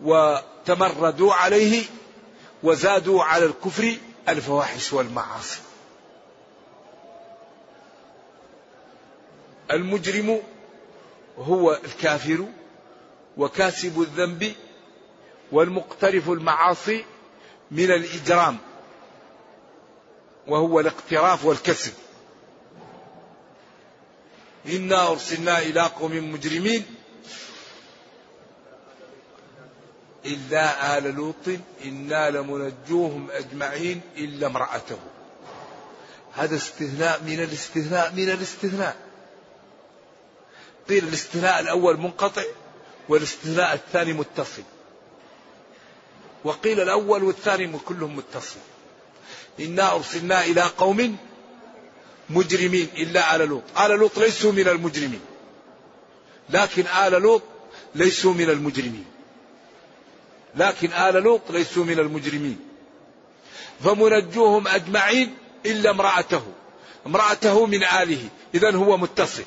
وتمردوا 0.03 1.35
عليه 1.35 1.85
وزادوا 2.63 3.23
على 3.25 3.45
الكفر 3.45 3.97
الفواحش 4.29 4.93
والمعاصي. 4.93 5.59
المجرم 9.71 10.41
هو 11.39 11.81
الكافر. 11.85 12.47
وكاسب 13.37 14.01
الذنب 14.01 14.55
والمقترف 15.53 16.31
المعاصي 16.31 17.05
من 17.71 17.91
الإجرام 17.91 18.59
وهو 20.47 20.81
الاقتراف 20.81 21.45
والكسب. 21.45 21.93
إنا 24.67 25.09
أرسلنا 25.09 25.59
إلى 25.59 25.81
قوم 25.81 26.33
مجرمين 26.33 26.85
إلا 30.25 30.99
آل 30.99 31.15
لوط 31.15 31.59
إنا 31.85 32.31
لمنجوهم 32.31 33.31
أجمعين 33.31 34.01
إلا 34.17 34.47
امرأته. 34.47 34.99
هذا 36.35 36.57
استثناء 36.57 37.23
من 37.23 37.43
الاستثناء 37.43 38.13
من 38.13 38.31
الاستثناء. 38.31 38.97
قيل 40.89 41.05
الاستثناء 41.09 41.61
الأول 41.61 41.97
منقطع. 42.01 42.43
والاستثناء 43.09 43.75
الثاني 43.75 44.13
متصل. 44.13 44.63
وقيل 46.45 46.81
الأول 46.81 47.23
والثاني 47.25 47.79
كلهم 47.85 48.17
متصل. 48.17 48.59
إنا 49.61 49.95
أرسلنا 49.95 50.45
إلى 50.45 50.63
قوم 50.63 51.17
مجرمين 52.31 52.89
إلا 52.97 53.37
آل 53.37 53.49
لوط. 53.49 53.63
آل 53.81 53.91
لوط 53.91 54.19
ليسوا 54.19 54.53
من 54.53 54.69
المجرمين. 54.69 55.21
لكن 56.51 56.87
آل 56.87 57.13
لوط 57.13 57.43
ليسوا 57.95 58.35
من 58.35 58.51
المجرمين. 58.51 59.05
لكن 60.55 60.93
آل 60.93 61.15
لوط 61.15 61.51
ليسوا 61.51 61.85
من 61.85 61.99
المجرمين. 61.99 62.59
فمنجوهم 63.85 64.69
أجمعين 64.69 65.35
إلا 65.67 65.91
امرأته. 65.91 66.43
امرأته 67.07 67.67
من 67.67 67.85
آله. 67.85 68.29
إذا 68.55 68.77
هو 68.77 68.97
متصل. 68.97 69.45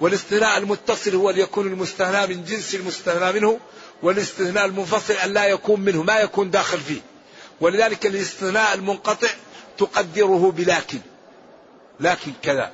والاستثناء 0.00 0.58
المتصل 0.58 1.14
هو 1.14 1.30
ليكون 1.30 1.66
المستثنى 1.66 2.26
من 2.26 2.44
جنس 2.44 2.74
المستثنى 2.74 3.32
منه 3.32 3.60
والاستثناء 4.02 4.64
المنفصل 4.64 5.14
أن 5.14 5.32
لا 5.32 5.44
يكون 5.46 5.80
منه 5.80 6.02
ما 6.02 6.18
يكون 6.18 6.50
داخل 6.50 6.80
فيه. 6.80 7.00
ولذلك 7.60 8.06
الاستثناء 8.06 8.74
المنقطع 8.74 9.28
تقدره 9.78 10.50
بلكن. 10.50 11.00
لكن 12.00 12.32
كذا. 12.42 12.72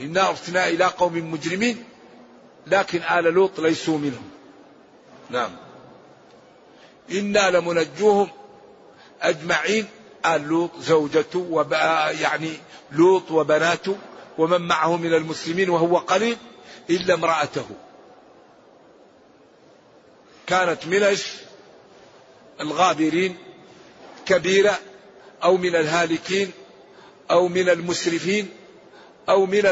إنا 0.00 0.28
أرسلنا 0.28 0.68
إلى 0.68 0.84
قوم 0.84 1.32
مجرمين 1.32 1.84
لكن 2.66 3.02
آل 3.02 3.24
لوط 3.24 3.60
ليسوا 3.60 3.98
منهم. 3.98 4.30
نعم. 5.30 5.50
إنا 7.10 7.50
لمنجوهم 7.50 8.28
أجمعين 9.22 9.86
آل 10.26 10.42
لوط 10.42 10.70
زوجته 10.80 11.46
وب... 11.50 11.72
يعني 12.20 12.52
لوط 12.92 13.30
وبناته. 13.30 13.96
ومن 14.38 14.60
معه 14.60 14.96
من 14.96 15.14
المسلمين 15.14 15.70
وهو 15.70 15.98
قليل 15.98 16.36
إلا 16.90 17.14
امرأته. 17.14 17.66
كانت 20.46 20.86
من 20.86 21.16
الغابرين 22.60 23.36
كبيرة 24.26 24.78
أو 25.42 25.56
من 25.56 25.76
الهالكين 25.76 26.50
أو 27.30 27.48
من 27.48 27.68
المسرفين 27.68 28.48
أو 29.28 29.46
من 29.46 29.66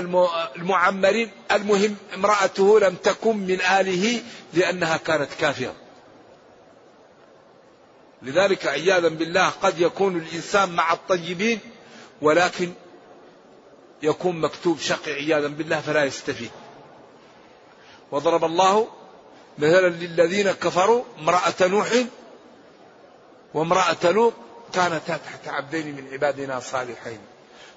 المعمرين. 0.56 1.30
المهم 1.52 1.96
امرأته 2.14 2.80
لم 2.80 2.94
تكن 2.94 3.36
من 3.36 3.60
آله 3.60 4.22
لأنها 4.54 4.96
كانت 4.96 5.28
كافرة. 5.40 5.74
لذلك 8.22 8.66
عياذا 8.66 9.08
بالله 9.08 9.48
قد 9.48 9.80
يكون 9.80 10.16
الإنسان 10.16 10.72
مع 10.72 10.92
الطيبين 10.92 11.58
ولكن 12.22 12.72
يكون 14.02 14.40
مكتوب 14.40 14.78
شقي 14.78 15.12
عياذا 15.12 15.46
بالله 15.46 15.80
فلا 15.80 16.04
يستفيد 16.04 16.50
وضرب 18.12 18.44
الله 18.44 18.88
مثلا 19.58 19.88
للذين 19.88 20.52
كفروا 20.52 21.04
امرأة 21.18 21.54
نوح 21.60 21.88
وامرأة 23.54 24.10
لوط 24.10 24.32
كانتا 24.72 25.16
تحت 25.16 25.48
عبدين 25.48 25.96
من 25.96 26.08
عبادنا 26.12 26.60
صالحين. 26.60 27.18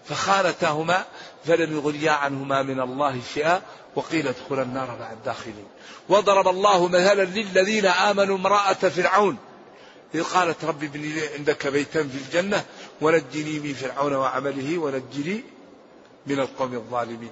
فخانتاهما 0.06 1.06
فلم 1.46 1.78
يغنيا 1.78 2.12
عنهما 2.12 2.62
من 2.62 2.80
الله 2.80 3.22
شيئا 3.34 3.62
وقيل 3.96 4.28
ادخلا 4.28 4.62
النار 4.62 4.98
مع 5.00 5.12
الداخلين. 5.12 5.68
وضرب 6.10 6.48
الله 6.48 6.88
مثلا 6.88 7.24
للذين 7.24 7.86
آمنوا 7.86 8.38
امرأة 8.38 8.74
فرعون. 8.74 9.38
إذ 10.16 10.24
قالت 10.24 10.66
رب 10.66 10.84
ابن 10.84 11.02
لي 11.02 11.28
عندك 11.28 11.68
بيتا 11.68 12.04
في 12.04 12.18
الجنة 12.18 12.66
ونجني 13.02 13.60
من 13.60 13.74
فرعون 13.74 14.14
وعمله 14.14 14.78
ونجني 14.78 15.44
من 16.28 16.40
القوم 16.40 16.74
الظالمين. 16.74 17.32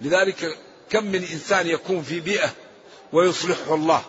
لذلك 0.00 0.58
كم 0.90 1.04
من 1.04 1.24
إنسان 1.32 1.66
يكون 1.66 2.02
في 2.02 2.20
بيئة 2.20 2.50
ويصلحه 3.12 3.74
الله. 3.74 4.04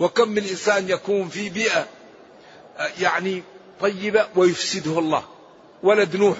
وكم 0.00 0.28
من 0.28 0.44
إنسان 0.44 0.88
يكون 0.88 1.28
في 1.28 1.48
بيئة 1.48 1.88
يعني 3.00 3.42
طيبة 3.80 4.28
ويفسده 4.36 4.98
الله. 4.98 5.24
ولد 5.82 6.16
نوح. 6.16 6.38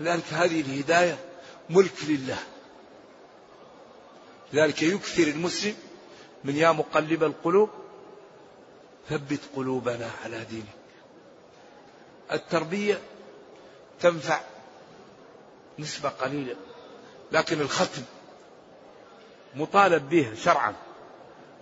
لذلك 0.00 0.24
هذه 0.32 0.60
الهداية 0.60 1.18
ملك 1.70 2.04
لله. 2.08 2.38
لذلك 4.52 4.82
يكثر 4.82 5.22
المسلم 5.22 5.74
من 6.44 6.56
يا 6.56 6.72
مقلب 6.72 7.24
القلوب 7.24 7.70
ثبت 9.08 9.40
قلوبنا 9.56 10.10
على 10.24 10.44
دينك. 10.50 10.66
التربية 12.32 13.00
تنفع 14.00 14.40
نسبة 15.78 16.08
قليلة 16.08 16.56
لكن 17.32 17.60
الختم 17.60 18.02
مطالب 19.54 20.08
به 20.08 20.34
شرعا 20.44 20.74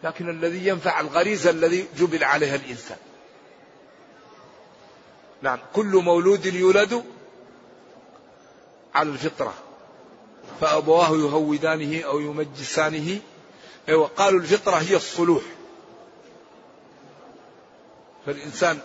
لكن 0.05 0.29
الذي 0.29 0.67
ينفع 0.67 1.01
الغريزة 1.01 1.51
الذي 1.51 1.89
جبل 1.97 2.25
عليها 2.25 2.55
الإنسان. 2.55 2.97
نعم 5.43 5.59
كل 5.75 5.87
مولود 5.87 6.47
يولد 6.47 7.05
على 8.95 9.09
الفطرة 9.09 9.55
فأبواه 10.61 11.09
يهودانه 11.09 12.03
أو 12.03 12.21
يمجسانه. 12.21 13.21
وقالوا 13.93 14.41
الفطرة 14.41 14.77
هي 14.77 14.97
الصلوح. 14.97 15.43
فالإنسان 18.27 18.79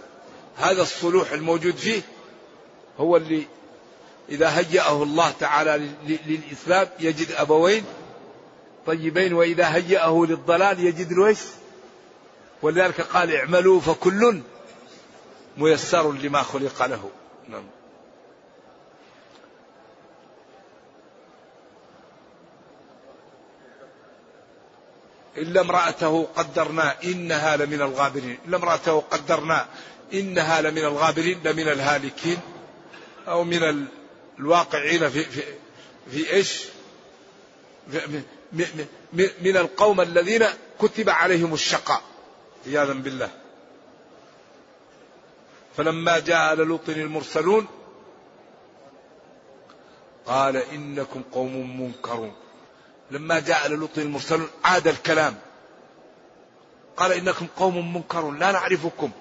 هذا 0.57 0.81
الصلوح 0.81 1.31
الموجود 1.31 1.75
فيه 1.75 2.01
هو 2.99 3.17
اللي 3.17 3.47
إذا 4.29 4.59
هيأه 4.59 5.03
الله 5.03 5.31
تعالى 5.31 5.89
للإسلام 6.25 6.87
يجد 6.99 7.31
أبوين 7.31 7.83
طيبين 8.85 9.33
وإذا 9.33 9.75
هيأه 9.75 10.25
للضلال 10.25 10.79
يجد 10.79 11.13
له 11.13 11.35
ولذلك 12.61 13.01
قال 13.01 13.35
اعملوا 13.35 13.79
فكل 13.79 14.41
ميسر 15.57 16.11
لما 16.11 16.43
خلق 16.43 16.85
له. 16.85 17.09
نعم. 17.49 17.63
إلا 25.37 25.61
امرأته 25.61 26.27
قدرنا 26.35 26.95
إنها 27.03 27.57
لمن 27.57 27.81
الغابرين. 27.81 28.37
إلا 28.47 28.57
امرأته 28.57 28.99
قدرنا 28.99 29.65
إنها 30.13 30.61
لمن 30.61 30.77
الغابرين 30.77 31.39
لمن 31.43 31.67
الهالكين. 31.67 32.37
أو 33.29 33.43
من 33.43 33.89
الواقعين 34.39 35.09
في 35.09 35.23
في 35.23 35.43
في 36.11 36.33
إيش؟ 36.33 36.63
في 37.91 38.21
من 39.41 39.57
القوم 39.57 40.01
الذين 40.01 40.45
كتب 40.79 41.09
عليهم 41.09 41.53
الشقاء. 41.53 42.01
عياذا 42.67 42.93
بالله. 42.93 43.29
فلما 45.77 46.19
جاء 46.19 46.55
لوط 46.55 46.89
المرسلون 46.89 47.67
قال 50.25 50.57
إنكم 50.57 51.21
قوم 51.31 51.81
منكرون. 51.81 52.33
لما 53.11 53.39
جاء 53.39 53.67
لوط 53.67 53.97
المرسلون 53.97 54.49
عاد 54.63 54.87
الكلام. 54.87 55.35
قال 56.97 57.11
إنكم 57.11 57.47
قوم 57.57 57.93
منكرون 57.93 58.39
لا 58.39 58.51
نعرفكم. 58.51 59.11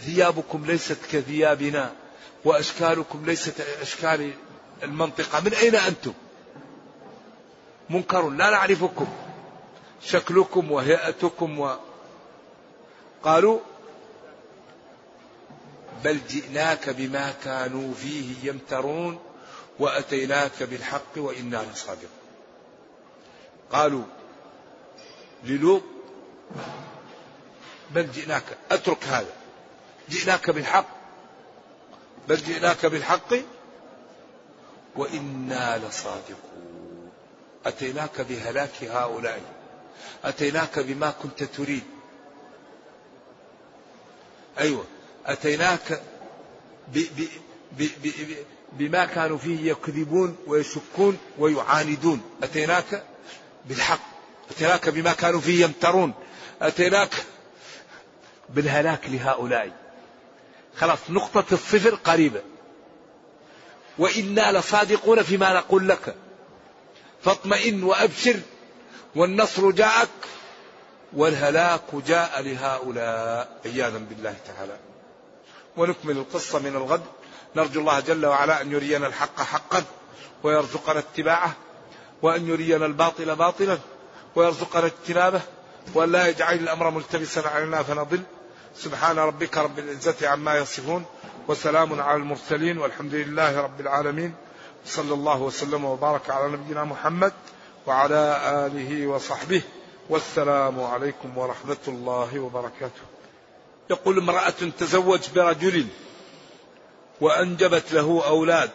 ثيابكم 0.00 0.66
ليست 0.66 0.98
كثيابنا. 1.12 1.92
وأشكالكم 2.44 3.26
ليست 3.26 3.60
أشكال 3.60 4.32
المنطقة. 4.82 5.40
من 5.40 5.54
أين 5.54 5.74
أنتم؟ 5.74 6.12
منكر 7.90 8.28
لا 8.30 8.50
نعرفكم. 8.50 9.06
شكلكم 10.02 10.72
وهيئتكم 10.72 11.58
و... 11.60 11.76
قالوا 13.22 13.60
بل 16.04 16.20
جئناك 16.28 16.90
بما 16.90 17.34
كانوا 17.44 17.94
فيه 17.94 18.48
يمترون 18.48 19.18
وأتيناك 19.78 20.62
بالحق 20.62 21.16
وإنا 21.16 21.66
لصادقون. 21.72 22.08
قالوا 23.72 24.04
للوط 25.44 25.82
بل 27.90 28.10
جئناك. 28.10 28.44
اترك 28.70 29.04
هذا. 29.04 29.32
جئناك 30.08 30.50
بالحق. 30.50 31.01
بل 32.28 32.36
جئناك 32.36 32.86
بالحق 32.86 33.34
وإنا 34.96 35.78
لصادقون. 35.78 37.10
أتيناك 37.66 38.20
بهلاك 38.20 38.84
هؤلاء. 38.84 39.40
أتيناك 40.24 40.78
بما 40.78 41.10
كنت 41.22 41.44
تريد. 41.44 41.82
أيوة. 44.58 44.84
أتيناك 45.26 46.00
ب 46.88 46.98
ب 46.98 47.28
ب 47.78 47.82
ب 48.02 48.36
بما 48.72 49.04
كانوا 49.04 49.38
فيه 49.38 49.70
يكذبون 49.70 50.36
ويشكون 50.46 51.18
ويعاندون. 51.38 52.20
أتيناك 52.42 53.04
بالحق. 53.68 54.00
أتيناك 54.50 54.88
بما 54.88 55.12
كانوا 55.12 55.40
فيه 55.40 55.64
يمترون. 55.64 56.14
أتيناك 56.62 57.14
بالهلاك 58.48 59.00
لهؤلاء. 59.08 59.81
خلاص 60.76 60.98
نقطة 61.08 61.44
الصفر 61.52 61.94
قريبة. 61.94 62.42
وإنا 63.98 64.58
لصادقون 64.58 65.22
فيما 65.22 65.52
نقول 65.52 65.88
لك. 65.88 66.14
فاطمئن 67.22 67.82
وأبشر 67.82 68.40
والنصر 69.16 69.70
جاءك 69.70 70.08
والهلاك 71.12 71.94
جاء 72.06 72.42
لهؤلاء. 72.42 73.60
عياذا 73.64 73.98
بالله 73.98 74.36
تعالى. 74.46 74.76
ونكمل 75.76 76.16
القصة 76.16 76.58
من 76.58 76.76
الغد. 76.76 77.02
نرجو 77.56 77.80
الله 77.80 78.00
جل 78.00 78.26
وعلا 78.26 78.60
أن 78.60 78.72
يرينا 78.72 79.06
الحق 79.06 79.42
حقا 79.42 79.84
ويرزقنا 80.42 80.98
اتباعه 80.98 81.56
وأن 82.22 82.48
يرينا 82.48 82.86
الباطل 82.86 83.36
باطلا 83.36 83.78
ويرزقنا 84.36 84.86
اجتنابه 84.86 85.40
وأن 85.94 86.12
لا 86.12 86.28
يجعل 86.28 86.54
الأمر 86.54 86.90
ملتبسا 86.90 87.40
علينا 87.40 87.82
فنضل. 87.82 88.22
سبحان 88.76 89.18
ربك 89.18 89.56
رب 89.58 89.78
العزة 89.78 90.28
عما 90.28 90.58
يصفون 90.58 91.04
وسلام 91.48 92.00
على 92.00 92.16
المرسلين 92.16 92.78
والحمد 92.78 93.14
لله 93.14 93.60
رب 93.60 93.80
العالمين. 93.80 94.34
صلى 94.86 95.14
الله 95.14 95.42
وسلم 95.42 95.84
وبارك 95.84 96.30
على 96.30 96.52
نبينا 96.52 96.84
محمد 96.84 97.32
وعلى 97.86 98.40
آله 98.66 99.06
وصحبه. 99.06 99.62
والسلام 100.10 100.82
عليكم 100.82 101.38
ورحمة 101.38 101.84
الله 101.88 102.40
وبركاته. 102.40 103.02
يقول 103.90 104.18
امرأة 104.18 104.60
تزوج 104.78 105.20
برجل 105.34 105.86
وأنجبت 107.20 107.92
له 107.92 108.22
أولاد 108.26 108.70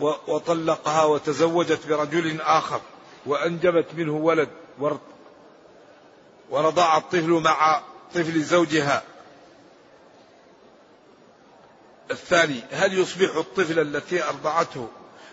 وطلقها 0.00 1.04
وتزوجت 1.04 1.86
برجل 1.88 2.40
آخر 2.40 2.80
وأنجبت 3.26 3.86
منه 3.94 4.12
ولد 4.12 4.48
ورضع 6.50 6.96
الطفل 6.96 7.30
مع 7.30 7.82
طفل 8.14 8.42
زوجها 8.42 9.02
الثاني 12.10 12.60
هل 12.70 12.98
يصبح 12.98 13.36
الطفل 13.36 13.78
التي 13.78 14.24
أرضعته 14.24 14.88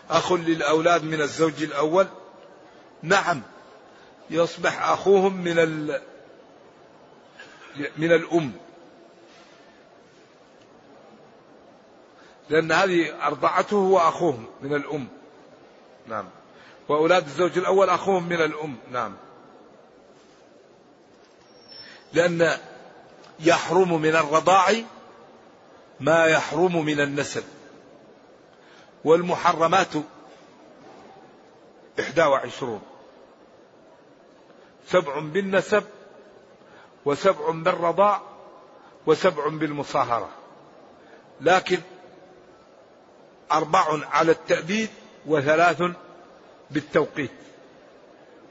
أخ 0.09 0.33
للأولاد 0.33 1.03
من 1.03 1.21
الزوج 1.21 1.63
الأول؟ 1.63 2.07
نعم. 3.01 3.41
يصبح 4.29 4.89
أخوهم 4.89 5.33
من 5.33 5.59
ال... 5.59 6.01
من 7.97 8.11
الأم. 8.11 8.51
لأن 12.49 12.71
هذه 12.71 13.27
أرضعته 13.27 13.77
هو 13.77 13.97
أخوهم 13.97 14.45
من 14.61 14.75
الأم. 14.75 15.07
نعم. 16.07 16.25
وأولاد 16.89 17.25
الزوج 17.25 17.57
الأول 17.57 17.89
أخوهم 17.89 18.29
من 18.29 18.41
الأم. 18.41 18.75
نعم. 18.91 19.13
لأن 22.13 22.57
يحرم 23.39 24.01
من 24.01 24.15
الرضاع 24.15 24.73
ما 26.03 26.25
يحرم 26.25 26.85
من 26.85 26.99
النسب. 26.99 27.43
والمحرمات 29.03 29.93
إحدى 31.99 32.21
وعشرون. 32.21 32.81
سبع 34.87 35.19
بالنسب 35.19 35.83
وسبع 37.05 37.51
بالرضاع 37.51 38.21
وسبع 39.05 39.47
بالمصاهرة. 39.47 40.29
لكن 41.41 41.79
أربع 43.51 43.85
على 44.11 44.31
التأبيد 44.31 44.89
وثلاث 45.25 45.83
بالتوقيت. 46.71 47.31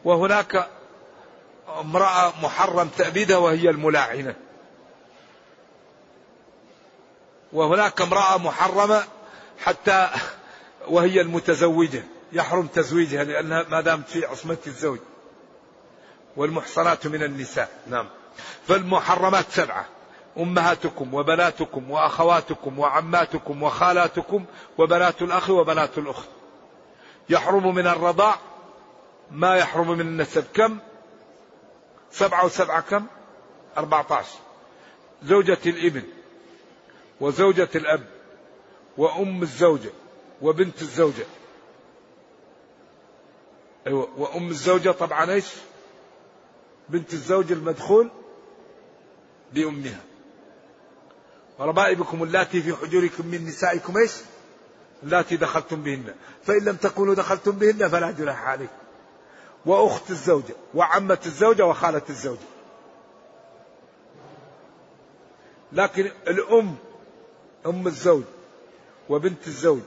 وهناك 0.04 0.68
امرأة 1.68 2.32
محرم 2.42 2.88
تأبيدها 2.88 3.36
وهي 3.36 3.70
الملاعنة. 3.70 4.34
وهناك 7.52 8.00
امرأة 8.00 8.38
محرمة 8.38 9.04
حتى 9.64 10.08
وهي 10.88 11.20
المتزوجة. 11.20 12.04
يحرم 12.32 12.66
تزويجها 12.66 13.24
لأنها 13.24 13.66
ما 13.68 13.80
دامت 13.80 14.08
في 14.08 14.24
عصمة 14.24 14.58
الزوج. 14.66 14.98
والمحصنات 16.36 17.06
من 17.06 17.22
النساء. 17.22 17.68
نعم. 17.86 18.08
فالمحرمات 18.68 19.44
سبعة. 19.50 19.86
أمهاتكم 20.38 21.14
وبناتكم 21.14 21.90
وأخواتكم 21.90 22.78
وعماتكم 22.78 23.62
وخالاتكم 23.62 24.44
وبنات 24.78 25.22
الأخ 25.22 25.50
وبنات 25.50 25.98
الأخت. 25.98 26.28
يحرم 27.30 27.74
من 27.74 27.86
الرضاع. 27.86 28.36
ما 29.30 29.56
يحرم 29.56 29.88
من 29.88 30.00
النسب. 30.00 30.44
كم؟ 30.54 30.78
سبعة 32.10 32.44
وسبعة 32.44 32.80
كم؟ 32.80 33.06
أربعة 33.76 34.06
عشر. 34.10 34.38
زوجة 35.22 35.58
الإبن. 35.66 36.02
وزوجة 37.22 37.68
الأب 37.74 38.04
وأم 38.98 39.42
الزوجة 39.42 39.90
وبنت 40.42 40.82
الزوجة. 40.82 41.26
أيوة 43.86 44.08
وأم 44.16 44.48
الزوجة 44.48 44.90
طبعا 44.90 45.30
إيش؟ 45.30 45.46
بنت 46.88 47.12
الزوج 47.12 47.52
المدخول 47.52 48.10
بأمها 49.52 50.00
وربائبكم 51.58 52.22
اللاتي 52.22 52.62
في 52.62 52.74
حجوركم 52.74 53.26
من 53.26 53.44
نسائكم 53.44 53.96
إيش؟ 53.96 54.12
اللاتي 55.02 55.36
دخلتم 55.36 55.82
بهن. 55.82 56.14
فإن 56.42 56.64
لم 56.64 56.76
تكونوا 56.76 57.14
دخلتم 57.14 57.52
بهن 57.52 57.88
فلا 57.88 58.10
جناح 58.10 58.42
عليكم. 58.42 58.72
وأخت 59.66 60.10
الزوجة 60.10 60.54
وعمة 60.74 61.18
الزوجة 61.26 61.66
وخالة 61.66 62.02
الزوجة. 62.10 62.48
لكن 65.72 66.10
الأم 66.28 66.76
أم 67.66 67.86
الزوج 67.86 68.22
وبنت 69.08 69.46
الزوج 69.46 69.80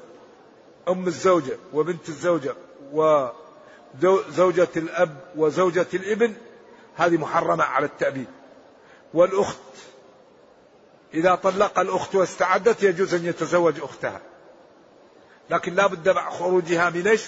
أم 0.90 1.08
الزوجة 1.08 1.58
وبنت 1.74 2.10
الزوجة 2.10 2.56
وزوجة 2.94 4.68
الأب 4.76 5.18
وزوجة 5.36 5.88
الإبن 5.94 6.34
هذه 6.96 7.18
محرمة 7.18 7.64
على 7.64 7.86
التأبيد. 7.86 8.28
والأخت 9.14 9.58
إذا 11.14 11.36
طلق 11.36 11.80
الأخت 11.80 12.16
واستعدت 12.16 12.84
يجوز 12.84 13.14
أن 13.14 13.26
يتزوج 13.26 13.82
أختها. 13.82 14.22
لكن 15.50 15.76
لا 15.76 15.88
بد 15.88 16.10
مع 16.10 16.30
خروجها 16.30 16.90
من 16.90 17.08
إيش؟ 17.08 17.24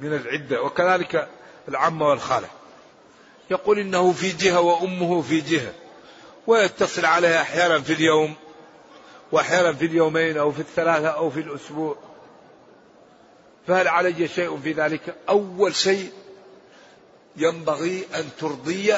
من 0.00 0.14
العدة. 0.14 0.62
وكذلك 0.62 1.28
العمة 1.68 2.08
والخالة. 2.08 2.48
يقول 3.50 3.78
إنه 3.78 4.12
في 4.12 4.32
جهة 4.32 4.60
وأمه 4.60 5.22
في 5.22 5.40
جهة 5.40 5.72
ويتصل 6.46 7.04
عليها 7.04 7.42
أحيانا 7.42 7.80
في 7.80 7.92
اليوم 7.92 8.34
وأحيانا 9.34 9.72
في 9.72 9.86
اليومين 9.86 10.38
أو 10.38 10.52
في 10.52 10.60
الثلاثة 10.60 11.08
أو 11.08 11.30
في 11.30 11.40
الأسبوع. 11.40 11.96
فهل 13.66 13.88
علي 13.88 14.28
شيء 14.28 14.60
في 14.60 14.72
ذلك؟ 14.72 15.14
أول 15.28 15.74
شيء 15.74 16.12
ينبغي 17.36 18.04
أن 18.14 18.24
ترضي 18.40 18.94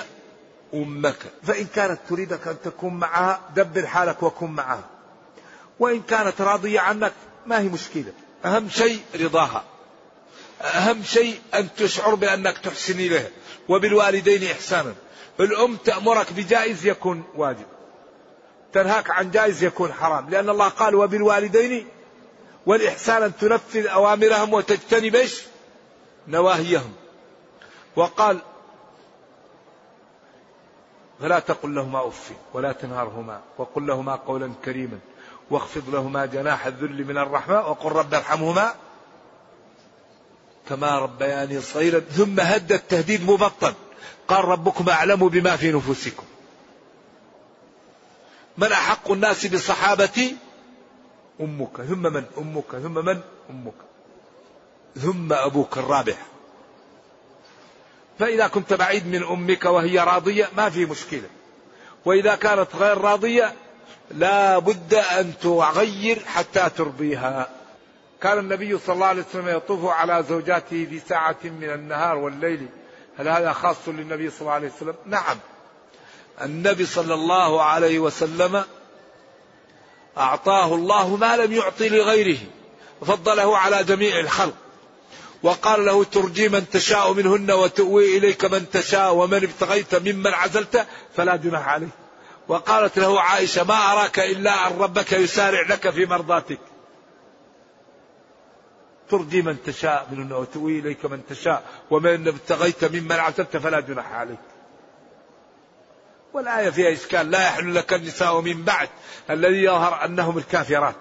أمك. 0.74 1.16
فإن 1.42 1.66
كانت 1.66 2.00
تريدك 2.08 2.48
أن 2.48 2.56
تكون 2.64 2.94
معها 2.94 3.40
دبر 3.56 3.86
حالك 3.86 4.22
وكن 4.22 4.50
معها. 4.50 4.84
وإن 5.78 6.02
كانت 6.02 6.40
راضية 6.40 6.80
عنك 6.80 7.12
ما 7.46 7.60
هي 7.60 7.68
مشكلة. 7.68 8.12
أهم 8.44 8.68
شيء 8.68 9.00
رضاها. 9.14 9.64
أهم 10.62 11.02
شيء 11.02 11.40
أن 11.54 11.68
تشعر 11.76 12.14
بأنك 12.14 12.58
تحسن 12.58 12.94
إليها. 12.94 13.28
وبالوالدين 13.68 14.50
إحسانا. 14.50 14.94
الأم 15.40 15.76
تأمرك 15.76 16.32
بجائز 16.32 16.86
يكون 16.86 17.24
واجب. 17.34 17.75
تنهاك 18.76 19.10
عن 19.10 19.30
جائز 19.30 19.64
يكون 19.64 19.92
حرام. 19.92 20.30
لأن 20.30 20.48
الله 20.48 20.68
قال 20.68 20.94
وبالوالدين 20.94 21.88
والإحسان 22.66 23.22
أن 23.22 23.36
تنفذ 23.36 23.86
أوامرهم 23.86 24.54
وتجتنب 24.54 25.16
نواهيهم. 26.28 26.92
وقال 27.96 28.38
فلا 31.20 31.38
تقل 31.38 31.74
لهما 31.74 32.08
أف 32.08 32.30
ولا 32.54 32.72
تنهرهما 32.72 33.40
وقل 33.58 33.86
لهما 33.86 34.14
قولا 34.14 34.52
كريما 34.64 34.98
واخفض 35.50 35.94
لهما 35.94 36.26
جناح 36.26 36.66
الذل 36.66 37.04
من 37.04 37.18
الرحمة 37.18 37.68
وقل 37.68 37.92
رب 37.92 38.14
ارحمهما 38.14 38.74
كما 40.68 40.98
ربياني 40.98 41.60
صغيرا. 41.60 42.00
ثم 42.00 42.40
هد 42.40 42.72
التهديد 42.72 43.30
مبطن. 43.30 43.74
قال 44.28 44.44
ربكم 44.44 44.88
أعلم 44.88 45.28
بما 45.28 45.56
في 45.56 45.72
نفوسكم. 45.72 46.24
من 48.58 48.72
أحق 48.72 49.10
الناس 49.10 49.46
بصحابتي 49.46 50.36
أمك. 51.40 51.76
ثم 51.76 52.02
من؟ 52.02 52.24
أمك. 52.38 52.70
ثم 52.70 53.04
من؟ 53.04 53.20
أمك. 53.50 53.74
ثم 54.96 55.32
أبوك 55.32 55.78
الرابع 55.78 56.14
فإذا 58.18 58.46
كنت 58.46 58.72
بعيد 58.72 59.06
من 59.06 59.22
أمك 59.22 59.64
وهي 59.64 59.98
راضية 59.98 60.48
ما 60.56 60.70
في 60.70 60.86
مشكلة. 60.86 61.28
وإذا 62.04 62.34
كانت 62.34 62.76
غير 62.76 62.98
راضية 62.98 63.54
لا 64.10 64.58
بد 64.58 64.94
أن 64.94 65.32
تغير 65.42 66.24
حتى 66.26 66.70
ترضيها. 66.76 67.48
كان 68.20 68.38
النبي 68.38 68.78
صلى 68.78 68.94
الله 68.94 69.06
عليه 69.06 69.22
وسلم 69.22 69.48
يطوف 69.48 69.84
على 69.84 70.24
زوجاته 70.28 70.86
في 70.90 71.00
ساعة 71.08 71.36
من 71.44 71.70
النهار 71.70 72.16
والليل. 72.16 72.66
هل 73.18 73.28
هذا 73.28 73.52
خاص 73.52 73.88
للنبي 73.88 74.30
صلى 74.30 74.40
الله 74.40 74.52
عليه 74.52 74.70
وسلم؟ 74.76 74.94
نعم. 75.06 75.36
النبي 76.42 76.86
صلى 76.86 77.14
الله 77.14 77.62
عليه 77.62 77.98
وسلم 77.98 78.64
أعطاه 80.18 80.74
الله 80.74 81.16
ما 81.16 81.36
لم 81.36 81.52
يعطي 81.52 81.88
لغيره 81.88 82.38
فضله 83.00 83.56
على 83.58 83.84
جميع 83.84 84.20
الخلق 84.20 84.54
وقال 85.42 85.84
له 85.84 86.04
ترجي 86.04 86.48
من 86.48 86.68
تشاء 86.68 87.12
منهن 87.12 87.50
وتؤوي 87.50 88.18
إليك 88.18 88.44
من 88.44 88.70
تشاء 88.70 89.14
ومن 89.14 89.42
ابتغيت 89.44 89.94
ممن 89.94 90.34
عزلت 90.34 90.86
فلا 91.16 91.36
جناح 91.36 91.68
عليه 91.68 91.88
وقالت 92.48 92.98
له 92.98 93.20
عائشة 93.20 93.64
ما 93.64 93.92
أراك 93.92 94.18
إلا 94.18 94.66
أن 94.68 94.78
ربك 94.78 95.12
يسارع 95.12 95.60
لك 95.60 95.90
في 95.90 96.06
مرضاتك. 96.06 96.58
ترجي 99.08 99.42
من 99.42 99.62
تشاء 99.62 100.08
منهن 100.12 100.32
وتؤوي 100.32 100.78
إليك 100.78 101.04
من 101.06 101.26
تشاء 101.26 101.62
ومن 101.90 102.28
ابتغيت 102.28 102.84
ممن 102.84 103.12
عزلت 103.12 103.56
فلا 103.56 103.80
جناح 103.80 104.12
عليك. 104.12 104.38
والآية 106.36 106.70
فيها 106.70 106.92
إشكال. 106.92 107.30
لا 107.30 107.46
يحل 107.46 107.74
لك 107.74 107.92
النساء 107.92 108.40
من 108.40 108.62
بعد 108.62 108.88
الذي 109.30 109.64
يظهر 109.64 110.04
أنهم 110.04 110.38
الكافرات. 110.38 110.94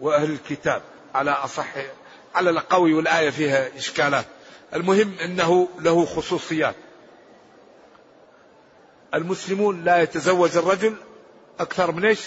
وأهل 0.00 0.30
الكتاب 0.30 0.82
على 1.14 1.30
أصح 1.30 1.68
على 2.34 2.50
القوي 2.50 2.94
والآية 2.94 3.30
فيها 3.30 3.76
إشكالات. 3.76 4.24
المهم 4.74 5.18
أنه 5.24 5.68
له 5.78 6.04
خصوصيات. 6.04 6.74
المسلمون 9.14 9.84
لا 9.84 10.02
يتزوج 10.02 10.56
الرجل 10.56 10.96
أكثر 11.60 11.92
من 11.92 12.04
إيش؟ 12.04 12.20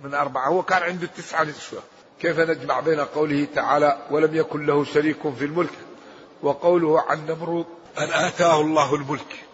من 0.00 0.14
أربعة. 0.14 0.48
هو 0.48 0.62
كان 0.62 0.82
عنده 0.82 1.06
تسعة 1.06 1.44
نسوة. 1.44 1.82
كيف 2.20 2.38
نجمع 2.38 2.80
بين 2.80 3.00
قوله 3.00 3.46
تعالى 3.54 3.98
ولم 4.10 4.34
يكن 4.36 4.66
له 4.66 4.84
شريك 4.84 5.34
في 5.38 5.44
الملك 5.44 5.78
وقوله 6.42 7.00
عن 7.00 7.26
نمرود 7.26 7.66
أن 7.98 8.24
آتاه 8.24 8.60
الله 8.60 8.94
الملك. 8.94 9.45